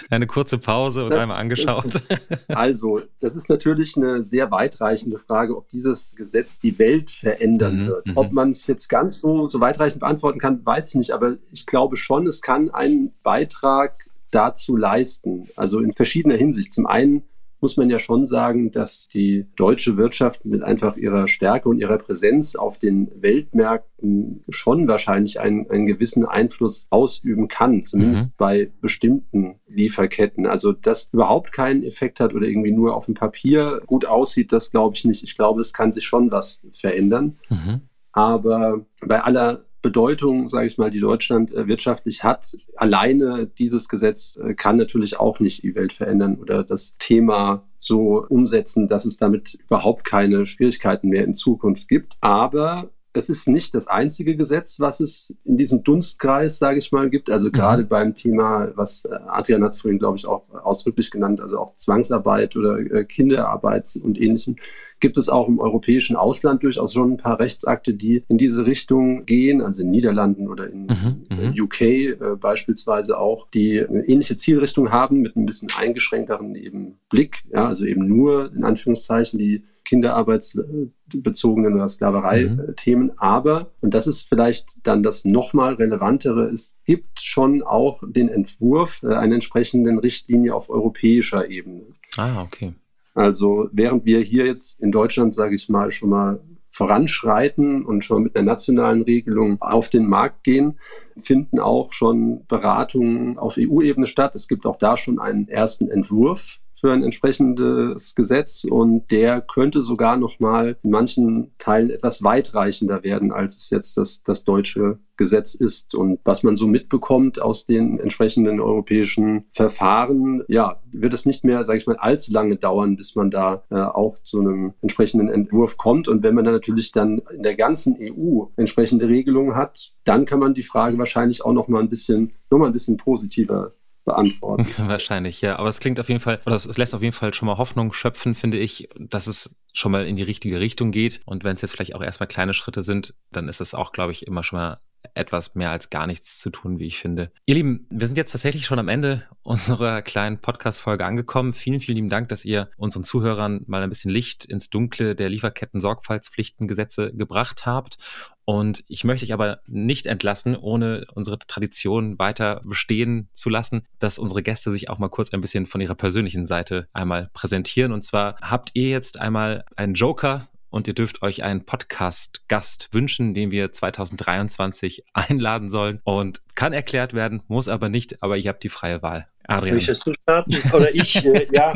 eine 0.09 0.27
kurze 0.27 0.57
Pause 0.57 1.05
und 1.05 1.13
einmal 1.13 1.39
angeschaut. 1.39 2.03
also, 2.49 3.01
das 3.19 3.35
ist 3.35 3.49
natürlich 3.49 3.95
eine 3.95 4.23
sehr 4.23 4.51
weitreichende 4.51 5.17
Frage, 5.17 5.55
ob 5.55 5.69
dieses 5.69 6.13
Gesetz 6.15 6.59
die 6.59 6.77
Welt 6.77 7.09
verändern 7.09 7.83
mhm, 7.83 7.87
wird. 7.87 8.07
Mhm. 8.07 8.17
Ob 8.17 8.31
man 8.31 8.49
es 8.49 8.67
jetzt 8.67 8.89
ganz 8.89 9.21
so, 9.21 9.47
so 9.47 9.61
weitreichend 9.61 10.01
beantworten 10.01 10.39
kann, 10.39 10.65
weiß 10.65 10.89
ich 10.89 10.95
nicht. 10.95 11.11
Aber 11.11 11.37
ich 11.51 11.65
glaube 11.65 11.95
schon, 11.95 12.27
es 12.27 12.41
kann 12.41 12.69
einen 12.69 13.13
Beitrag 13.23 14.05
dazu 14.31 14.75
leisten. 14.75 15.49
Also 15.55 15.79
in 15.79 15.93
verschiedener 15.93 16.35
Hinsicht. 16.35 16.73
Zum 16.73 16.87
einen 16.87 17.23
muss 17.61 17.77
man 17.77 17.89
ja 17.89 17.99
schon 17.99 18.25
sagen, 18.25 18.71
dass 18.71 19.07
die 19.07 19.45
deutsche 19.55 19.95
Wirtschaft 19.95 20.45
mit 20.45 20.63
einfach 20.63 20.97
ihrer 20.97 21.27
Stärke 21.27 21.69
und 21.69 21.77
ihrer 21.77 21.99
Präsenz 21.99 22.55
auf 22.55 22.79
den 22.79 23.09
Weltmärkten 23.21 24.41
schon 24.49 24.87
wahrscheinlich 24.87 25.39
einen, 25.39 25.69
einen 25.69 25.85
gewissen 25.85 26.25
Einfluss 26.25 26.87
ausüben 26.89 27.47
kann, 27.47 27.83
zumindest 27.83 28.31
mhm. 28.31 28.35
bei 28.37 28.71
bestimmten 28.81 29.59
Lieferketten. 29.67 30.47
Also, 30.47 30.71
dass 30.73 31.09
überhaupt 31.13 31.51
keinen 31.51 31.83
Effekt 31.83 32.19
hat 32.19 32.33
oder 32.33 32.47
irgendwie 32.47 32.71
nur 32.71 32.95
auf 32.95 33.05
dem 33.05 33.13
Papier 33.13 33.81
gut 33.85 34.05
aussieht, 34.05 34.51
das 34.51 34.71
glaube 34.71 34.95
ich 34.95 35.05
nicht. 35.05 35.23
Ich 35.23 35.37
glaube, 35.37 35.61
es 35.61 35.71
kann 35.71 35.91
sich 35.91 36.05
schon 36.05 36.31
was 36.31 36.65
verändern. 36.73 37.37
Mhm. 37.49 37.81
Aber 38.11 38.85
bei 39.05 39.21
aller 39.21 39.65
Bedeutung, 39.81 40.47
sage 40.47 40.67
ich 40.67 40.77
mal, 40.77 40.91
die 40.91 40.99
Deutschland 40.99 41.53
äh, 41.53 41.67
wirtschaftlich 41.67 42.23
hat. 42.23 42.55
Alleine 42.75 43.47
dieses 43.47 43.89
Gesetz 43.89 44.37
äh, 44.37 44.53
kann 44.53 44.77
natürlich 44.77 45.19
auch 45.19 45.39
nicht 45.39 45.63
die 45.63 45.75
Welt 45.75 45.93
verändern 45.93 46.35
oder 46.35 46.63
das 46.63 46.97
Thema 46.97 47.67
so 47.77 48.25
umsetzen, 48.27 48.87
dass 48.87 49.05
es 49.05 49.17
damit 49.17 49.55
überhaupt 49.55 50.03
keine 50.03 50.45
Schwierigkeiten 50.45 51.09
mehr 51.09 51.23
in 51.23 51.33
Zukunft 51.33 51.87
gibt. 51.87 52.15
Aber 52.21 52.91
es 53.13 53.29
ist 53.29 53.47
nicht 53.47 53.73
das 53.75 53.87
einzige 53.87 54.35
Gesetz, 54.35 54.79
was 54.79 54.99
es 54.99 55.35
in 55.43 55.57
diesem 55.57 55.83
Dunstkreis, 55.83 56.57
sage 56.57 56.77
ich 56.77 56.91
mal, 56.91 57.09
gibt. 57.09 57.29
Also 57.29 57.47
mhm. 57.47 57.51
gerade 57.51 57.83
beim 57.83 58.15
Thema, 58.15 58.71
was 58.75 59.05
äh, 59.05 59.15
Adrian 59.27 59.63
hat 59.63 59.73
es 59.73 59.81
vorhin, 59.81 59.99
glaube 59.99 60.17
ich, 60.17 60.25
auch 60.25 60.43
ausdrücklich 60.63 61.11
genannt, 61.11 61.41
also 61.41 61.59
auch 61.59 61.75
Zwangsarbeit 61.75 62.55
oder 62.55 62.79
äh, 62.79 63.03
Kinderarbeit 63.03 63.99
und 64.01 64.19
ähnlichem, 64.19 64.55
gibt 64.99 65.17
es 65.17 65.29
auch 65.29 65.47
im 65.47 65.59
europäischen 65.59 66.15
Ausland 66.15 66.63
durchaus 66.63 66.93
schon 66.93 67.13
ein 67.13 67.17
paar 67.17 67.39
Rechtsakte, 67.39 67.93
die 67.93 68.23
in 68.27 68.37
diese 68.37 68.65
Richtung 68.65 69.25
gehen, 69.25 69.61
also 69.61 69.81
in 69.81 69.89
Niederlanden 69.89 70.47
oder 70.47 70.69
in 70.69 70.83
mhm, 70.83 71.25
äh, 71.29 71.49
mhm. 71.49 71.55
UK 71.59 71.81
äh, 71.81 72.15
beispielsweise 72.39 73.17
auch, 73.17 73.49
die 73.49 73.85
eine 73.85 74.07
ähnliche 74.07 74.37
Zielrichtung 74.37 74.91
haben 74.91 75.21
mit 75.21 75.35
ein 75.35 75.45
bisschen 75.45 75.69
eingeschränkteren 75.75 76.55
eben 76.55 76.99
Blick, 77.09 77.43
ja, 77.51 77.67
also 77.67 77.85
eben 77.85 78.07
nur 78.07 78.53
in 78.53 78.63
Anführungszeichen 78.63 79.39
die 79.39 79.63
kinderarbeitsbezogenen 79.91 81.73
oder 81.73 81.89
Sklaverei-Themen. 81.89 83.07
Mhm. 83.07 83.13
Aber, 83.17 83.71
und 83.81 83.93
das 83.93 84.07
ist 84.07 84.21
vielleicht 84.29 84.75
dann 84.83 85.03
das 85.03 85.25
nochmal 85.25 85.73
relevantere, 85.73 86.49
es 86.49 86.79
gibt 86.85 87.19
schon 87.19 87.61
auch 87.61 88.01
den 88.07 88.29
Entwurf 88.29 89.03
äh, 89.03 89.13
einer 89.15 89.35
entsprechenden 89.35 89.99
Richtlinie 89.99 90.55
auf 90.55 90.69
europäischer 90.69 91.49
Ebene. 91.49 91.83
Ah, 92.15 92.41
okay. 92.41 92.73
Also 93.13 93.67
während 93.73 94.05
wir 94.05 94.21
hier 94.21 94.45
jetzt 94.45 94.79
in 94.79 94.93
Deutschland, 94.93 95.33
sage 95.33 95.55
ich 95.55 95.67
mal, 95.67 95.91
schon 95.91 96.09
mal 96.09 96.39
voranschreiten 96.69 97.83
und 97.83 98.05
schon 98.05 98.23
mit 98.23 98.37
einer 98.37 98.45
nationalen 98.45 99.01
Regelung 99.01 99.61
auf 99.61 99.89
den 99.89 100.07
Markt 100.07 100.45
gehen, 100.45 100.79
finden 101.17 101.59
auch 101.59 101.91
schon 101.91 102.45
Beratungen 102.47 103.37
auf 103.37 103.57
EU-Ebene 103.59 104.07
statt. 104.07 104.35
Es 104.35 104.47
gibt 104.47 104.65
auch 104.65 104.77
da 104.77 104.95
schon 104.95 105.19
einen 105.19 105.49
ersten 105.49 105.91
Entwurf 105.91 106.59
für 106.81 106.91
ein 106.91 107.03
entsprechendes 107.03 108.15
Gesetz 108.15 108.65
und 108.65 109.09
der 109.11 109.39
könnte 109.39 109.81
sogar 109.81 110.17
noch 110.17 110.39
mal 110.39 110.77
in 110.83 110.89
manchen 110.89 111.51
Teilen 111.59 111.91
etwas 111.91 112.23
weitreichender 112.23 113.03
werden, 113.03 113.31
als 113.31 113.55
es 113.55 113.69
jetzt 113.69 113.97
das, 113.97 114.23
das 114.23 114.43
deutsche 114.43 114.97
Gesetz 115.15 115.53
ist. 115.53 115.93
Und 115.93 116.19
was 116.25 116.41
man 116.41 116.55
so 116.55 116.67
mitbekommt 116.67 117.39
aus 117.39 117.67
den 117.67 117.99
entsprechenden 117.99 118.59
europäischen 118.59 119.45
Verfahren, 119.51 120.41
ja, 120.47 120.81
wird 120.91 121.13
es 121.13 121.27
nicht 121.27 121.43
mehr, 121.43 121.63
sage 121.63 121.77
ich 121.77 121.85
mal, 121.85 121.97
allzu 121.97 122.33
lange 122.33 122.55
dauern, 122.55 122.95
bis 122.95 123.15
man 123.15 123.29
da 123.29 123.63
äh, 123.69 123.75
auch 123.75 124.17
zu 124.17 124.39
einem 124.39 124.73
entsprechenden 124.81 125.29
Entwurf 125.29 125.77
kommt. 125.77 126.07
Und 126.07 126.23
wenn 126.23 126.33
man 126.33 126.45
dann 126.45 126.55
natürlich 126.55 126.91
dann 126.91 127.21
in 127.31 127.43
der 127.43 127.55
ganzen 127.55 127.95
EU 128.01 128.45
entsprechende 128.55 129.07
Regelungen 129.07 129.55
hat, 129.55 129.91
dann 130.03 130.25
kann 130.25 130.39
man 130.39 130.55
die 130.55 130.63
Frage 130.63 130.97
wahrscheinlich 130.97 131.45
auch 131.45 131.53
noch 131.53 131.67
mal 131.67 131.81
ein 131.81 131.89
bisschen, 131.89 132.33
noch 132.49 132.57
mal 132.57 132.65
ein 132.65 132.73
bisschen 132.73 132.97
positiver 132.97 133.73
beantworten. 134.05 134.67
Wahrscheinlich, 134.77 135.41
ja. 135.41 135.57
Aber 135.57 135.69
es 135.69 135.79
klingt 135.79 135.99
auf 135.99 136.09
jeden 136.09 136.19
Fall, 136.19 136.39
oder 136.45 136.55
es 136.55 136.77
lässt 136.77 136.95
auf 136.95 137.01
jeden 137.01 137.13
Fall 137.13 137.33
schon 137.33 137.47
mal 137.47 137.57
Hoffnung 137.57 137.93
schöpfen, 137.93 138.35
finde 138.35 138.57
ich, 138.57 138.89
dass 138.97 139.27
es 139.27 139.55
schon 139.73 139.91
mal 139.91 140.05
in 140.05 140.15
die 140.15 140.23
richtige 140.23 140.59
Richtung 140.59 140.91
geht. 140.91 141.21
Und 141.25 141.43
wenn 141.43 141.55
es 141.55 141.61
jetzt 141.61 141.71
vielleicht 141.71 141.95
auch 141.95 142.01
erstmal 142.01 142.27
kleine 142.27 142.53
Schritte 142.53 142.83
sind, 142.83 143.13
dann 143.31 143.47
ist 143.47 143.61
es 143.61 143.73
auch, 143.73 143.91
glaube 143.91 144.11
ich, 144.11 144.27
immer 144.27 144.43
schon 144.43 144.59
mal 144.59 144.79
etwas 145.13 145.55
mehr 145.55 145.71
als 145.71 145.89
gar 145.89 146.07
nichts 146.07 146.39
zu 146.39 146.49
tun, 146.49 146.79
wie 146.79 146.85
ich 146.85 146.99
finde. 146.99 147.31
Ihr 147.45 147.55
Lieben, 147.55 147.87
wir 147.89 148.07
sind 148.07 148.17
jetzt 148.17 148.31
tatsächlich 148.31 148.65
schon 148.65 148.79
am 148.79 148.87
Ende 148.87 149.23
unserer 149.43 150.01
kleinen 150.01 150.39
Podcast-Folge 150.39 151.05
angekommen. 151.05 151.53
Vielen, 151.53 151.79
vielen 151.79 151.95
lieben 151.95 152.09
Dank, 152.09 152.29
dass 152.29 152.45
ihr 152.45 152.69
unseren 152.77 153.03
Zuhörern 153.03 153.63
mal 153.67 153.81
ein 153.81 153.89
bisschen 153.89 154.11
Licht 154.11 154.45
ins 154.45 154.69
Dunkle 154.69 155.15
der 155.15 155.29
Lieferketten-Sorgfaltspflichtengesetze 155.29 157.13
gebracht 157.13 157.65
habt. 157.65 157.97
Und 158.45 158.83
ich 158.87 159.03
möchte 159.03 159.25
euch 159.25 159.33
aber 159.33 159.61
nicht 159.67 160.07
entlassen, 160.07 160.55
ohne 160.55 161.05
unsere 161.13 161.39
Tradition 161.39 162.19
weiter 162.19 162.61
bestehen 162.65 163.29
zu 163.33 163.49
lassen, 163.49 163.83
dass 163.99 164.19
unsere 164.19 164.43
Gäste 164.43 164.71
sich 164.71 164.89
auch 164.89 164.99
mal 164.99 165.09
kurz 165.09 165.31
ein 165.31 165.41
bisschen 165.41 165.65
von 165.65 165.81
ihrer 165.81 165.95
persönlichen 165.95 166.47
Seite 166.47 166.87
einmal 166.93 167.29
präsentieren. 167.33 167.91
Und 167.93 168.03
zwar 168.03 168.35
habt 168.41 168.71
ihr 168.73 168.89
jetzt 168.89 169.19
einmal 169.19 169.63
einen 169.75 169.93
Joker 169.93 170.47
und 170.71 170.87
ihr 170.87 170.95
dürft 170.95 171.21
euch 171.21 171.43
einen 171.43 171.65
Podcast-Gast 171.65 172.89
wünschen, 172.91 173.35
den 173.35 173.51
wir 173.51 173.71
2023 173.71 175.05
einladen 175.13 175.69
sollen. 175.69 175.99
Und 176.03 176.41
kann 176.55 176.73
erklärt 176.73 177.13
werden, 177.13 177.43
muss 177.47 177.67
aber 177.67 177.89
nicht, 177.89 178.23
aber 178.23 178.37
ihr 178.37 178.49
habt 178.49 178.63
die 178.63 178.69
freie 178.69 179.03
Wahl. 179.03 179.27
Adrian. 179.47 179.75
Möchtest 179.75 180.05
du 180.05 180.13
starten? 180.13 180.55
Oder 180.73 180.93
ich, 180.93 181.25
äh, 181.25 181.47
ja. 181.51 181.73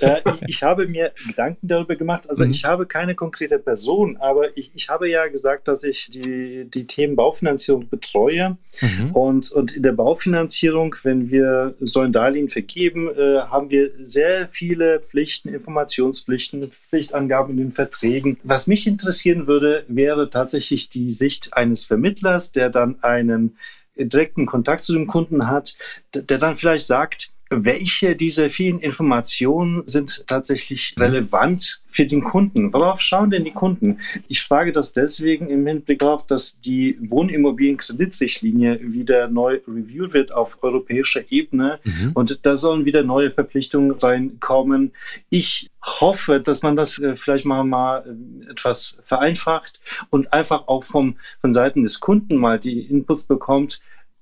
Äh, 0.00 0.20
ich, 0.26 0.42
ich, 0.48 0.62
habe 0.62 0.86
mir 0.86 1.12
Gedanken 1.26 1.68
darüber 1.68 1.96
gemacht. 1.96 2.28
Also 2.28 2.44
mhm. 2.44 2.50
ich 2.50 2.64
habe 2.64 2.86
keine 2.86 3.14
konkrete 3.14 3.58
Person, 3.58 4.16
aber 4.18 4.56
ich, 4.56 4.70
ich 4.74 4.88
habe 4.88 5.08
ja 5.08 5.26
gesagt, 5.28 5.68
dass 5.68 5.84
ich 5.84 6.10
die, 6.10 6.68
die 6.68 6.86
Themen 6.86 7.16
Baufinanzierung 7.16 7.88
betreue. 7.88 8.56
Mhm. 8.80 9.12
Und, 9.12 9.52
und 9.52 9.76
in 9.76 9.82
der 9.82 9.92
Baufinanzierung, 9.92 10.94
wenn 11.02 11.30
wir 11.30 11.74
so 11.80 12.00
ein 12.00 12.12
Darlehen 12.12 12.48
vergeben, 12.48 13.08
äh, 13.08 13.40
haben 13.40 13.70
wir 13.70 13.90
sehr 13.94 14.48
viele 14.50 15.00
Pflichten, 15.00 15.48
Informationspflichten, 15.48 16.70
Pflichtangaben 16.70 17.52
in 17.52 17.56
den 17.58 17.72
Verträgen. 17.72 18.38
Was 18.42 18.66
mich 18.66 18.86
interessieren 18.86 19.46
würde, 19.46 19.84
wäre 19.88 20.30
tatsächlich 20.30 20.90
die 20.90 21.10
Sicht 21.10 21.54
eines 21.54 21.84
Vermittlers, 21.84 22.52
der 22.52 22.70
dann 22.70 23.02
einen 23.02 23.56
direkten 23.96 24.46
Kontakt 24.46 24.84
zu 24.84 24.92
dem 24.92 25.06
Kunden 25.06 25.48
hat, 25.48 25.76
der 26.14 26.38
dann 26.38 26.56
vielleicht 26.56 26.86
sagt, 26.86 27.25
welche 27.50 28.16
dieser 28.16 28.50
vielen 28.50 28.80
Informationen 28.80 29.82
sind 29.86 30.26
tatsächlich 30.26 30.94
mhm. 30.96 31.02
relevant 31.02 31.82
für 31.86 32.04
den 32.04 32.24
Kunden? 32.24 32.72
Worauf 32.72 33.00
schauen 33.00 33.30
denn 33.30 33.44
die 33.44 33.52
Kunden? 33.52 34.00
Ich 34.26 34.42
frage 34.42 34.72
das 34.72 34.92
deswegen 34.92 35.48
im 35.48 35.66
Hinblick 35.66 36.00
darauf, 36.00 36.26
dass 36.26 36.60
die 36.60 36.98
Wohnimmobilienkreditrichtlinie 37.00 38.80
wieder 38.82 39.28
neu 39.28 39.60
reviewed 39.68 40.12
wird 40.12 40.32
auf 40.32 40.62
europäischer 40.62 41.22
Ebene 41.30 41.78
mhm. 41.84 42.12
und 42.14 42.44
da 42.44 42.56
sollen 42.56 42.84
wieder 42.84 43.04
neue 43.04 43.30
Verpflichtungen 43.30 43.92
reinkommen. 43.92 44.92
Ich 45.30 45.70
hoffe, 45.84 46.40
dass 46.40 46.62
man 46.62 46.74
das 46.74 46.98
äh, 46.98 47.14
vielleicht 47.14 47.44
mal, 47.44 47.62
mal 47.62 48.04
äh, 48.06 48.50
etwas 48.50 48.98
vereinfacht 49.04 49.80
und 50.10 50.32
einfach 50.32 50.66
auch 50.66 50.82
vom, 50.82 51.16
von 51.40 51.52
Seiten 51.52 51.84
des 51.84 52.00
Kunden 52.00 52.36
mal 52.36 52.58
die 52.58 52.80
Inputs 52.80 53.24
bekommt. 53.24 53.80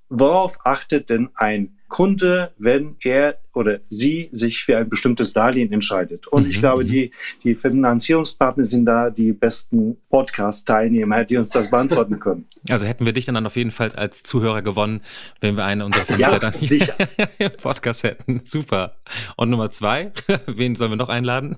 Worauf 0.09 0.59
achtet 0.63 1.09
denn 1.09 1.29
ein 1.33 1.74
Kunde, 1.95 2.51
wenn 2.57 2.97
er 3.05 3.37
oder 3.53 3.79
sie 3.85 4.27
sich 4.33 4.65
für 4.65 4.77
ein 4.77 4.89
bestimmtes 4.89 5.31
Darlehen 5.31 5.71
entscheidet. 5.71 6.27
Und 6.27 6.43
mhm, 6.43 6.49
ich 6.49 6.59
glaube, 6.59 6.83
mhm. 6.83 6.87
die, 6.87 7.11
die 7.45 7.55
Finanzierungspartner 7.55 8.65
sind 8.65 8.83
da 8.85 9.09
die 9.09 9.31
besten 9.31 9.95
Podcast-Teilnehmer, 10.09 11.23
die 11.23 11.37
uns 11.37 11.51
das 11.51 11.71
beantworten 11.71 12.19
können. 12.19 12.49
Also 12.67 12.87
hätten 12.87 13.05
wir 13.05 13.13
dich 13.13 13.25
dann 13.25 13.45
auf 13.45 13.55
jeden 13.55 13.69
Fall 13.69 13.91
als 13.91 14.23
Zuhörer 14.23 14.63
gewonnen, 14.63 15.01
wenn 15.39 15.55
wir 15.55 15.65
einen 15.65 15.83
unserer 15.83 16.03
Vermittler 16.03 16.31
ja, 16.33 16.39
dann 16.39 16.53
sicher. 16.53 16.95
im 17.37 17.51
Podcast 17.51 18.01
hätten. 18.01 18.41
Super. 18.43 18.95
Und 19.37 19.51
Nummer 19.51 19.69
zwei, 19.69 20.11
wen 20.47 20.75
sollen 20.75 20.91
wir 20.91 20.97
noch 20.97 21.09
einladen? 21.09 21.57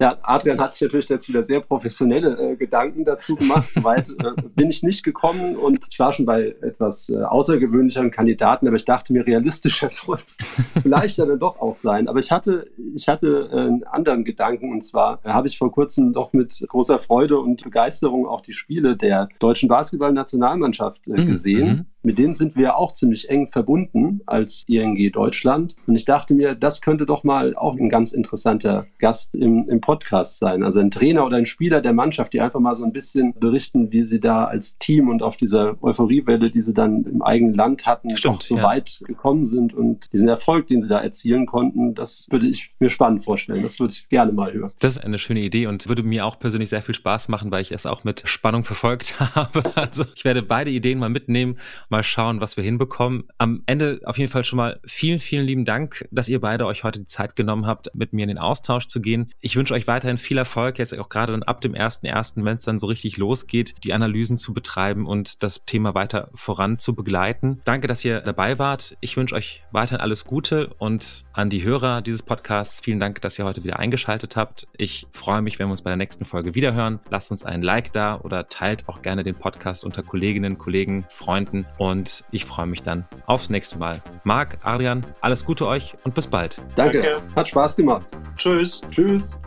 Ja, 0.00 0.16
Adrian 0.22 0.58
hat 0.58 0.72
sich 0.72 0.80
natürlich 0.80 1.10
jetzt 1.10 1.28
wieder 1.28 1.42
sehr 1.42 1.60
professionelle 1.60 2.52
äh, 2.52 2.56
Gedanken 2.56 3.04
dazu 3.04 3.36
gemacht. 3.36 3.70
Soweit 3.70 4.08
äh, 4.08 4.32
bin 4.56 4.70
ich 4.70 4.82
nicht 4.82 5.04
gekommen 5.04 5.56
und 5.56 5.86
ich 5.90 5.98
war 5.98 6.10
schon 6.10 6.24
bei 6.24 6.56
etwas 6.62 7.10
äh, 7.10 7.22
außergewöhnlicheren 7.22 8.10
Kandidaten, 8.10 8.66
aber 8.66 8.76
ich 8.76 8.86
dachte 8.86 9.12
mir, 9.12 9.26
realistischer 9.26 9.90
soll 9.90 10.16
es 10.24 10.38
vielleicht 10.82 11.18
dann 11.18 11.38
doch 11.38 11.60
auch 11.60 11.74
sein. 11.74 12.08
Aber 12.08 12.18
ich 12.18 12.32
hatte, 12.32 12.70
ich 12.96 13.08
hatte 13.08 13.50
äh, 13.52 13.56
einen 13.58 13.84
anderen 13.84 14.24
Gedanken 14.24 14.72
und 14.72 14.82
zwar 14.82 15.20
habe 15.22 15.48
ich 15.48 15.58
vor 15.58 15.70
kurzem 15.70 16.14
doch 16.14 16.32
mit 16.32 16.64
großer 16.66 16.98
Freude 16.98 17.38
und 17.38 17.62
Begeisterung 17.62 18.26
auch 18.26 18.40
die 18.40 18.54
Spiele 18.54 18.96
der 18.96 19.28
deutschen 19.38 19.68
Basketballnationalmannschaft 19.68 21.08
äh, 21.08 21.20
mhm, 21.20 21.26
gesehen. 21.26 21.68
Mhm 21.68 21.86
mit 22.02 22.18
denen 22.18 22.34
sind 22.34 22.56
wir 22.56 22.76
auch 22.76 22.92
ziemlich 22.92 23.28
eng 23.28 23.46
verbunden 23.46 24.20
als 24.26 24.64
ING 24.68 25.10
Deutschland. 25.12 25.74
Und 25.86 25.96
ich 25.96 26.04
dachte 26.04 26.34
mir, 26.34 26.54
das 26.54 26.80
könnte 26.80 27.06
doch 27.06 27.24
mal 27.24 27.54
auch 27.54 27.76
ein 27.76 27.88
ganz 27.88 28.12
interessanter 28.12 28.86
Gast 28.98 29.34
im, 29.34 29.62
im 29.68 29.80
Podcast 29.80 30.38
sein. 30.38 30.62
Also 30.62 30.80
ein 30.80 30.90
Trainer 30.90 31.26
oder 31.26 31.36
ein 31.36 31.46
Spieler 31.46 31.80
der 31.80 31.92
Mannschaft, 31.92 32.32
die 32.32 32.40
einfach 32.40 32.60
mal 32.60 32.74
so 32.74 32.84
ein 32.84 32.92
bisschen 32.92 33.34
berichten, 33.38 33.92
wie 33.92 34.04
sie 34.04 34.20
da 34.20 34.44
als 34.44 34.78
Team 34.78 35.08
und 35.08 35.22
auf 35.22 35.36
dieser 35.36 35.82
Euphoriewelle, 35.82 36.50
die 36.50 36.62
sie 36.62 36.74
dann 36.74 37.04
im 37.04 37.22
eigenen 37.22 37.54
Land 37.54 37.86
hatten, 37.86 38.16
Stimmt, 38.16 38.36
doch 38.36 38.42
so 38.42 38.56
ja. 38.56 38.62
weit 38.62 39.02
gekommen 39.06 39.44
sind 39.44 39.74
und 39.74 40.12
diesen 40.12 40.28
Erfolg, 40.28 40.66
den 40.66 40.80
sie 40.80 40.88
da 40.88 40.98
erzielen 40.98 41.46
konnten, 41.46 41.94
das 41.94 42.26
würde 42.30 42.46
ich 42.46 42.70
mir 42.78 42.88
spannend 42.88 43.24
vorstellen. 43.24 43.62
Das 43.62 43.78
würde 43.78 43.92
ich 43.92 44.08
gerne 44.08 44.32
mal 44.32 44.52
hören. 44.52 44.72
Das 44.80 44.92
ist 44.92 45.04
eine 45.04 45.18
schöne 45.18 45.40
Idee 45.40 45.66
und 45.66 45.88
würde 45.88 46.02
mir 46.02 46.26
auch 46.26 46.38
persönlich 46.38 46.68
sehr 46.68 46.82
viel 46.82 46.94
Spaß 46.94 47.28
machen, 47.28 47.50
weil 47.50 47.62
ich 47.62 47.72
es 47.72 47.86
auch 47.86 48.04
mit 48.04 48.22
Spannung 48.26 48.64
verfolgt 48.64 49.20
habe. 49.34 49.62
Also 49.74 50.04
ich 50.14 50.24
werde 50.24 50.42
beide 50.42 50.70
Ideen 50.70 50.98
mal 50.98 51.08
mitnehmen 51.08 51.56
mal 51.90 52.02
schauen, 52.02 52.40
was 52.40 52.56
wir 52.56 52.64
hinbekommen. 52.64 53.24
Am 53.38 53.62
Ende 53.66 54.00
auf 54.04 54.18
jeden 54.18 54.30
Fall 54.30 54.44
schon 54.44 54.56
mal 54.56 54.80
vielen, 54.84 55.18
vielen 55.18 55.46
lieben 55.46 55.64
Dank, 55.64 56.06
dass 56.10 56.28
ihr 56.28 56.40
beide 56.40 56.66
euch 56.66 56.84
heute 56.84 57.00
die 57.00 57.06
Zeit 57.06 57.36
genommen 57.36 57.66
habt, 57.66 57.90
mit 57.94 58.12
mir 58.12 58.22
in 58.22 58.28
den 58.28 58.38
Austausch 58.38 58.86
zu 58.86 59.00
gehen. 59.00 59.30
Ich 59.40 59.56
wünsche 59.56 59.74
euch 59.74 59.86
weiterhin 59.86 60.18
viel 60.18 60.38
Erfolg, 60.38 60.78
jetzt 60.78 60.96
auch 60.98 61.08
gerade 61.08 61.32
dann 61.32 61.42
ab 61.42 61.60
dem 61.60 61.74
1.1., 61.74 62.44
wenn 62.44 62.56
es 62.56 62.64
dann 62.64 62.78
so 62.78 62.86
richtig 62.86 63.16
losgeht, 63.16 63.74
die 63.84 63.92
Analysen 63.92 64.38
zu 64.38 64.52
betreiben 64.52 65.06
und 65.06 65.42
das 65.42 65.64
Thema 65.64 65.94
weiter 65.94 66.30
voran 66.34 66.78
zu 66.78 66.94
begleiten. 66.94 67.60
Danke, 67.64 67.86
dass 67.86 68.04
ihr 68.04 68.20
dabei 68.20 68.58
wart. 68.58 68.96
Ich 69.00 69.16
wünsche 69.16 69.34
euch 69.34 69.62
weiterhin 69.72 70.00
alles 70.00 70.24
Gute 70.24 70.68
und 70.78 71.24
an 71.32 71.50
die 71.50 71.62
Hörer 71.62 72.02
dieses 72.02 72.22
Podcasts 72.22 72.80
vielen 72.80 73.00
Dank, 73.00 73.20
dass 73.20 73.38
ihr 73.38 73.44
heute 73.44 73.64
wieder 73.64 73.78
eingeschaltet 73.78 74.36
habt. 74.36 74.68
Ich 74.76 75.06
freue 75.12 75.42
mich, 75.42 75.58
wenn 75.58 75.68
wir 75.68 75.72
uns 75.72 75.82
bei 75.82 75.90
der 75.90 75.96
nächsten 75.96 76.24
Folge 76.24 76.54
wiederhören. 76.54 77.00
Lasst 77.10 77.30
uns 77.30 77.44
einen 77.44 77.62
Like 77.62 77.92
da 77.92 78.20
oder 78.20 78.48
teilt 78.48 78.88
auch 78.88 79.02
gerne 79.02 79.22
den 79.22 79.34
Podcast 79.34 79.84
unter 79.84 80.02
Kolleginnen, 80.02 80.58
Kollegen, 80.58 81.04
Freunden 81.08 81.66
und 81.80 82.24
ich 82.30 82.44
freue 82.44 82.66
mich 82.66 82.82
dann 82.82 83.06
aufs 83.24 83.48
nächste 83.48 83.78
Mal. 83.78 84.02
Marc, 84.22 84.58
Adrian, 84.62 85.02
alles 85.22 85.46
Gute 85.46 85.66
euch 85.66 85.96
und 86.04 86.14
bis 86.14 86.26
bald. 86.26 86.60
Danke. 86.74 87.00
Danke. 87.00 87.22
Hat 87.34 87.48
Spaß 87.48 87.74
gemacht. 87.74 88.06
Tschüss. 88.36 88.82
Tschüss. 88.90 89.40